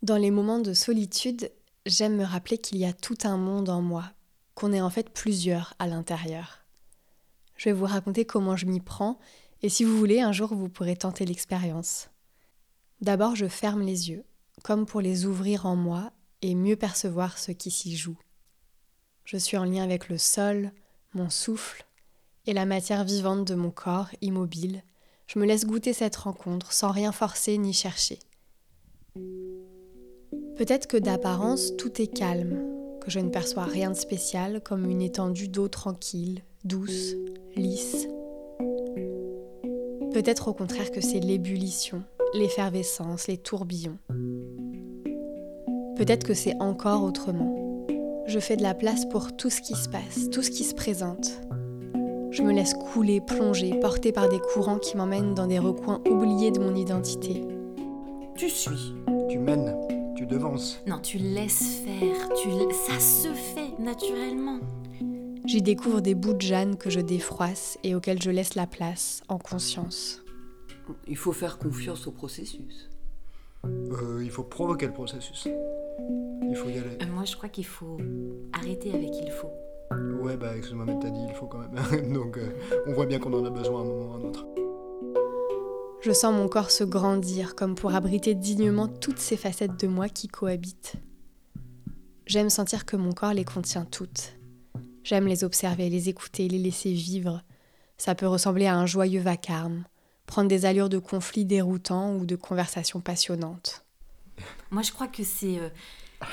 Dans 0.04 0.15
les 0.15 0.32
moments 0.32 0.60
de 0.60 0.72
solitude, 0.72 1.52
j'aime 1.86 2.15
me 2.15 2.24
rappeler 2.24 2.60
qu'il 2.60 2.78
y 2.78 2.86
a 2.86 2.93
tout 2.93 3.17
un 3.26 3.36
monde 3.36 3.67
en 3.67 3.82
moi, 3.82 4.13
qu'on 4.60 4.74
est 4.74 4.82
en 4.82 4.89
fait 4.89 5.10
plusieurs 5.10 5.74
à 5.80 5.88
l'intérieur. 5.88 6.65
Je 7.56 7.69
vais 7.69 7.74
vous 7.74 7.86
raconter 7.86 8.26
comment 8.26 8.58
je 8.58 8.65
m'y 8.65 8.82
prends, 8.82 9.17
et 9.62 9.69
si 9.69 9.86
vous 9.86 9.98
voulez, 9.98 10.19
un 10.19 10.34
jour 10.34 10.54
vous 10.54 10.67
pourrez 10.67 10.98
tenter 10.98 11.26
l'expérience. 11.26 12.10
D'abord, 13.00 13.38
je 13.38 13.48
ferme 13.48 13.82
les 13.82 14.10
yeux, 14.10 14.26
comme 14.63 14.86
pour 14.86 15.00
les 15.00 15.26
ouvrir 15.26 15.65
en 15.65 15.78
moi 15.78 16.12
et 16.41 16.56
mieux 16.56 16.76
percevoir 16.76 17.38
ce 17.38 17.54
qui 17.54 17.72
s'y 17.72 17.95
joue. 17.95 18.17
Je 19.24 19.38
suis 19.38 19.56
en 19.56 19.63
lien 19.63 19.84
avec 19.84 20.10
le 20.10 20.17
sol, 20.17 20.74
mon 21.13 21.30
souffle 21.30 21.86
et 22.45 22.52
la 22.52 22.65
matière 22.65 23.06
vivante 23.06 23.45
de 23.45 23.56
mon 23.56 23.72
corps 23.72 24.10
immobile. 24.19 24.84
Je 25.28 25.39
me 25.39 25.45
laisse 25.45 25.65
goûter 25.65 25.93
cette 25.93 26.17
rencontre 26.17 26.74
sans 26.74 26.91
rien 26.91 27.13
forcer 27.13 27.58
ni 27.58 27.72
chercher. 27.72 28.19
Peut-être 30.58 30.88
que 30.88 30.98
d'apparence 30.98 31.78
tout 31.78 32.02
est 32.02 32.13
calme, 32.13 32.79
que 33.00 33.12
je 33.12 33.20
ne 33.20 33.30
perçois 33.30 33.64
rien 33.64 33.90
de 33.90 33.96
spécial 33.96 34.62
comme 34.62 34.90
une 34.90 35.02
étendue 35.02 35.48
d'eau 35.48 35.68
tranquille, 35.68 36.42
douce, 36.64 37.16
lisse. 37.56 38.08
Peut-être 40.14 40.48
au 40.48 40.54
contraire 40.54 40.92
que 40.92 41.02
c'est 41.02 41.20
l'ébullition, 41.20 42.04
l'effervescence, 42.34 43.28
les 43.28 43.38
tourbillons. 43.38 43.98
Peut-être 45.96 46.26
que 46.26 46.34
c'est 46.34 46.56
encore 46.60 47.04
autrement. 47.04 47.86
Je 48.26 48.40
fais 48.40 48.56
de 48.56 48.64
la 48.64 48.74
place 48.74 49.06
pour 49.06 49.36
tout 49.36 49.50
ce 49.50 49.62
qui 49.62 49.76
se 49.76 49.90
passe, 49.90 50.30
tout 50.32 50.42
ce 50.42 50.52
qui 50.52 50.64
se 50.64 50.76
présente. 50.76 51.42
Je 52.32 52.44
me 52.44 52.54
laisse 52.54 52.74
couler, 52.74 53.22
plonger, 53.22 53.80
porter 53.80 54.12
par 54.12 54.30
des 54.30 54.40
courants 54.40 54.78
qui 54.78 54.96
m'emmènent 54.98 55.34
dans 55.34 55.48
des 55.48 55.60
recoins 55.60 56.02
oubliés 56.10 56.52
de 56.52 56.60
mon 56.60 56.76
identité. 56.76 57.44
Tu 58.36 58.50
suis. 58.50 58.94
Tu 59.30 59.40
mènes, 59.40 59.76
devances. 60.30 60.82
Non, 60.88 61.00
tu 61.00 61.18
laisses 61.18 61.82
faire. 61.84 62.30
Tu... 62.42 62.50
Ça 62.88 63.00
se 63.00 63.34
fait 63.34 63.78
naturellement. 63.80 64.60
J'y 65.46 65.62
découvre 65.62 66.00
des 66.00 66.15
bouts 66.15 66.34
de 66.34 66.42
Jeanne 66.42 66.78
que 66.78 66.89
je 66.89 67.00
défroisse 67.00 67.78
et 67.84 67.96
auxquels 67.96 68.22
je 68.22 68.30
laisse 68.30 68.56
la 68.56 68.68
place, 68.68 69.22
en 69.28 69.39
conscience. 69.39 70.22
Il 71.08 71.18
faut 71.18 71.32
faire 71.32 71.58
confiance 71.58 72.08
au 72.08 72.12
processus. 72.12 72.89
Euh, 73.65 74.22
il 74.24 74.30
faut 74.30 74.44
provoquer 74.44 74.86
le 74.86 74.94
processus. 74.94 75.48
Il 75.48 76.56
faut 76.56 76.70
y 76.70 76.78
aller. 76.78 76.98
Euh, 77.02 77.08
moi, 77.13 77.26
je 77.26 77.36
crois 77.36 77.50
qu'il 77.50 77.65
faut 77.65 77.98
arrêter 78.54 78.94
avec 78.94 79.10
il 79.22 79.32
faut. 79.32 79.52
Ouais, 80.22 80.38
bah 80.38 80.56
excuse-moi, 80.56 80.86
mais 80.86 81.00
t'as 81.02 81.10
dit 81.10 81.26
il 81.28 81.34
faut 81.34 81.48
quand 81.48 81.60
même. 81.60 82.13
Donc 82.13 82.38
euh, 82.38 82.50
on 82.86 82.94
voit 82.94 83.06
bien 83.06 83.20
qu'on 83.20 83.34
en 83.34 83.44
a 83.44 83.50
besoin 83.50 83.82
à 83.82 83.84
un 83.84 83.88
moment 83.88 84.12
ou 84.12 84.13
à 84.13 84.18
un 84.18 84.22
autre. 84.22 84.46
Je 86.02 86.14
sens 86.14 86.34
mon 86.34 86.48
corps 86.48 86.72
se 86.72 86.86
grandir 86.86 87.56
comme 87.56 87.76
pour 87.76 87.94
abriter 87.94 88.34
dignement 88.34 88.88
toutes 88.88 89.20
ces 89.20 89.36
facettes 89.36 89.78
de 89.78 89.88
moi 89.88 90.08
qui 90.08 90.30
cohabitent. 90.30 90.94
J'aime 92.26 92.50
sentir 92.50 92.86
que 92.86 92.96
mon 92.96 93.12
corps 93.12 93.34
les 93.34 93.44
contient 93.44 93.84
toutes. 93.84 94.34
J'aime 95.04 95.28
les 95.28 95.44
observer, 95.44 95.90
les 95.90 96.08
écouter, 96.08 96.48
les 96.48 96.58
laisser 96.58 96.94
vivre. 96.94 97.42
Ça 97.98 98.16
peut 98.16 98.28
ressembler 98.28 98.66
à 98.66 98.78
un 98.78 98.86
joyeux 98.86 99.20
vacarme, 99.20 99.84
prendre 100.26 100.48
des 100.48 100.66
allures 100.66 100.88
de 100.88 101.00
conflits 101.00 101.44
déroutants 101.44 102.16
ou 102.16 102.26
de 102.26 102.38
conversations 102.38 103.02
passionnantes. 103.02 103.84
Moi, 104.72 104.84
je 104.84 104.94
crois 104.94 105.08
que 105.08 105.24
c'est 105.26 105.60
euh, 105.60 105.70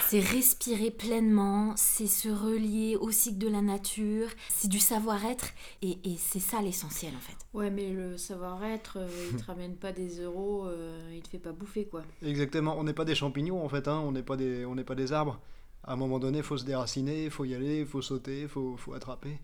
c'est 0.08 0.20
respirer 0.20 0.90
pleinement, 0.90 1.72
c'est 1.76 2.06
se 2.06 2.28
relier 2.28 2.96
au 3.00 3.10
cycle 3.10 3.38
de 3.38 3.48
la 3.48 3.62
nature, 3.62 4.28
c'est 4.48 4.68
du 4.68 4.78
savoir-être 4.80 5.46
et, 5.82 5.98
et 6.04 6.16
c'est 6.18 6.40
ça 6.40 6.60
l'essentiel 6.60 7.12
en 7.16 7.20
fait. 7.20 7.36
Ouais, 7.54 7.70
mais 7.70 7.90
le 7.90 8.16
savoir-être, 8.16 8.98
euh, 9.00 9.08
il 9.32 9.36
te 9.36 9.44
ramène 9.46 9.76
pas 9.76 9.92
des 9.92 10.20
euros, 10.20 10.66
euh, 10.66 10.98
il 11.14 11.22
te 11.22 11.28
fait 11.28 11.38
pas 11.38 11.52
bouffer 11.52 11.84
quoi. 11.86 12.02
Exactement, 12.24 12.76
on 12.78 12.84
n'est 12.84 12.92
pas 12.92 13.04
des 13.04 13.14
champignons 13.14 13.64
en 13.64 13.68
fait, 13.68 13.86
hein, 13.88 14.02
on 14.04 14.12
n'est 14.12 14.22
pas, 14.22 14.36
des- 14.36 14.64
on 14.64 14.74
n'est 14.74 14.84
pas 14.84 14.94
des 14.96 15.12
arbres. 15.12 15.38
À 15.84 15.92
un 15.92 15.96
moment 15.96 16.18
donné, 16.18 16.38
il 16.38 16.44
faut 16.44 16.56
se 16.56 16.64
déraciner, 16.64 17.24
il 17.24 17.30
faut 17.30 17.44
y 17.44 17.54
aller, 17.54 17.78
il 17.80 17.86
faut 17.86 18.02
sauter, 18.02 18.40
il 18.42 18.48
faut, 18.48 18.76
faut 18.76 18.92
attraper. 18.94 19.38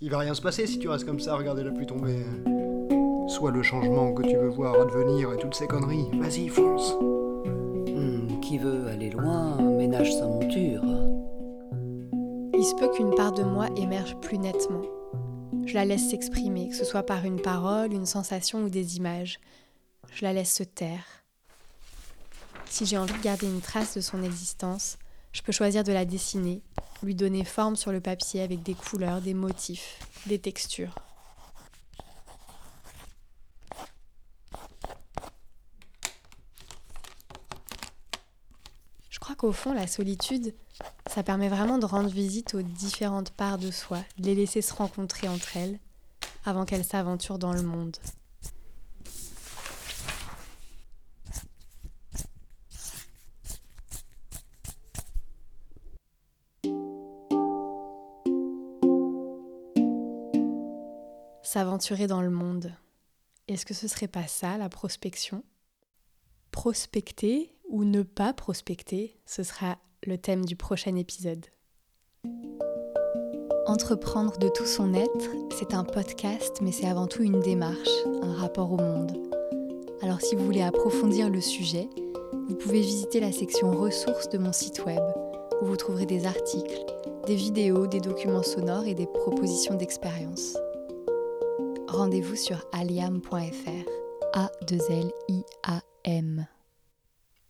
Il 0.00 0.10
va 0.10 0.18
rien 0.18 0.32
se 0.32 0.40
passer 0.40 0.66
si 0.66 0.78
tu 0.78 0.88
restes 0.88 1.04
comme 1.04 1.20
ça, 1.20 1.34
à 1.34 1.36
regarder 1.36 1.62
la 1.64 1.70
pluie 1.70 1.86
tomber. 1.86 2.24
Soit 3.28 3.50
le 3.50 3.62
changement 3.62 4.14
que 4.14 4.22
tu 4.22 4.36
veux 4.36 4.48
voir 4.48 4.80
advenir 4.80 5.32
et 5.34 5.36
toutes 5.36 5.54
ces 5.54 5.66
conneries. 5.66 6.06
Vas-y, 6.14 6.48
fonce. 6.48 6.94
Hmm, 6.94 8.40
qui 8.40 8.56
veut 8.58 8.86
aller 8.88 9.10
loin 9.10 9.58
Il 12.54 12.64
se 12.64 12.74
peut 12.76 12.88
qu'une 12.94 13.14
part 13.16 13.32
de 13.32 13.42
moi 13.42 13.68
émerge 13.76 14.14
plus 14.20 14.38
nettement. 14.38 14.82
Je 15.66 15.74
la 15.74 15.84
laisse 15.84 16.08
s'exprimer, 16.08 16.68
que 16.68 16.76
ce 16.76 16.84
soit 16.84 17.02
par 17.02 17.24
une 17.24 17.40
parole, 17.40 17.92
une 17.92 18.06
sensation 18.06 18.62
ou 18.62 18.68
des 18.68 18.96
images. 18.96 19.40
Je 20.12 20.24
la 20.24 20.32
laisse 20.32 20.54
se 20.54 20.62
taire. 20.62 21.04
Si 22.70 22.86
j'ai 22.86 22.96
envie 22.96 23.12
de 23.12 23.24
garder 23.24 23.46
une 23.46 23.60
trace 23.60 23.96
de 23.96 24.00
son 24.00 24.22
existence, 24.22 24.98
je 25.32 25.42
peux 25.42 25.50
choisir 25.50 25.82
de 25.82 25.92
la 25.92 26.04
dessiner, 26.04 26.62
lui 27.02 27.16
donner 27.16 27.44
forme 27.44 27.74
sur 27.74 27.90
le 27.90 28.00
papier 28.00 28.42
avec 28.42 28.62
des 28.62 28.74
couleurs, 28.74 29.20
des 29.20 29.34
motifs, 29.34 29.98
des 30.26 30.38
textures. 30.38 30.94
Fond, 39.50 39.72
la 39.72 39.88
solitude, 39.88 40.54
ça 41.10 41.24
permet 41.24 41.48
vraiment 41.48 41.78
de 41.78 41.84
rendre 41.84 42.08
visite 42.08 42.54
aux 42.54 42.62
différentes 42.62 43.32
parts 43.32 43.58
de 43.58 43.72
soi, 43.72 43.98
de 44.18 44.26
les 44.26 44.36
laisser 44.36 44.62
se 44.62 44.72
rencontrer 44.72 45.26
entre 45.26 45.56
elles, 45.56 45.80
avant 46.44 46.64
qu'elles 46.64 46.84
s'aventurent 46.84 47.40
dans 47.40 47.52
le 47.52 47.62
monde. 47.62 47.96
S'aventurer 61.42 62.06
dans 62.06 62.22
le 62.22 62.30
monde. 62.30 62.72
Est-ce 63.48 63.66
que 63.66 63.74
ce 63.74 63.88
serait 63.88 64.08
pas 64.08 64.26
ça 64.26 64.56
la 64.56 64.68
prospection? 64.68 65.42
Prospecter 66.50 67.54
ou 67.72 67.82
ne 67.84 68.02
pas 68.02 68.32
prospecter, 68.32 69.18
ce 69.26 69.42
sera 69.42 69.78
le 70.06 70.16
thème 70.18 70.44
du 70.44 70.54
prochain 70.54 70.94
épisode. 70.94 71.46
Entreprendre 73.66 74.38
de 74.38 74.48
tout 74.48 74.66
son 74.66 74.92
être, 74.94 75.30
c'est 75.56 75.72
un 75.74 75.82
podcast, 75.82 76.58
mais 76.60 76.70
c'est 76.70 76.86
avant 76.86 77.06
tout 77.06 77.22
une 77.22 77.40
démarche, 77.40 77.88
un 78.22 78.34
rapport 78.34 78.70
au 78.72 78.76
monde. 78.76 79.16
Alors 80.02 80.20
si 80.20 80.36
vous 80.36 80.44
voulez 80.44 80.62
approfondir 80.62 81.30
le 81.30 81.40
sujet, 81.40 81.88
vous 82.48 82.56
pouvez 82.56 82.80
visiter 82.80 83.20
la 83.20 83.32
section 83.32 83.70
ressources 83.70 84.28
de 84.28 84.36
mon 84.36 84.52
site 84.52 84.84
web, 84.84 85.02
où 85.62 85.64
vous 85.64 85.76
trouverez 85.76 86.06
des 86.06 86.26
articles, 86.26 86.84
des 87.26 87.36
vidéos, 87.36 87.86
des 87.86 88.00
documents 88.00 88.42
sonores 88.42 88.86
et 88.86 88.94
des 88.94 89.06
propositions 89.06 89.76
d'expérience. 89.76 90.58
Rendez-vous 91.88 92.36
sur 92.36 92.66
aliam.fr, 92.72 93.88
A-2-L-I-A-M. 94.34 94.86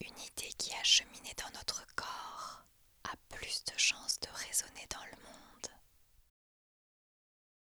Une 0.03 0.09
idée 0.19 0.53
qui 0.59 0.73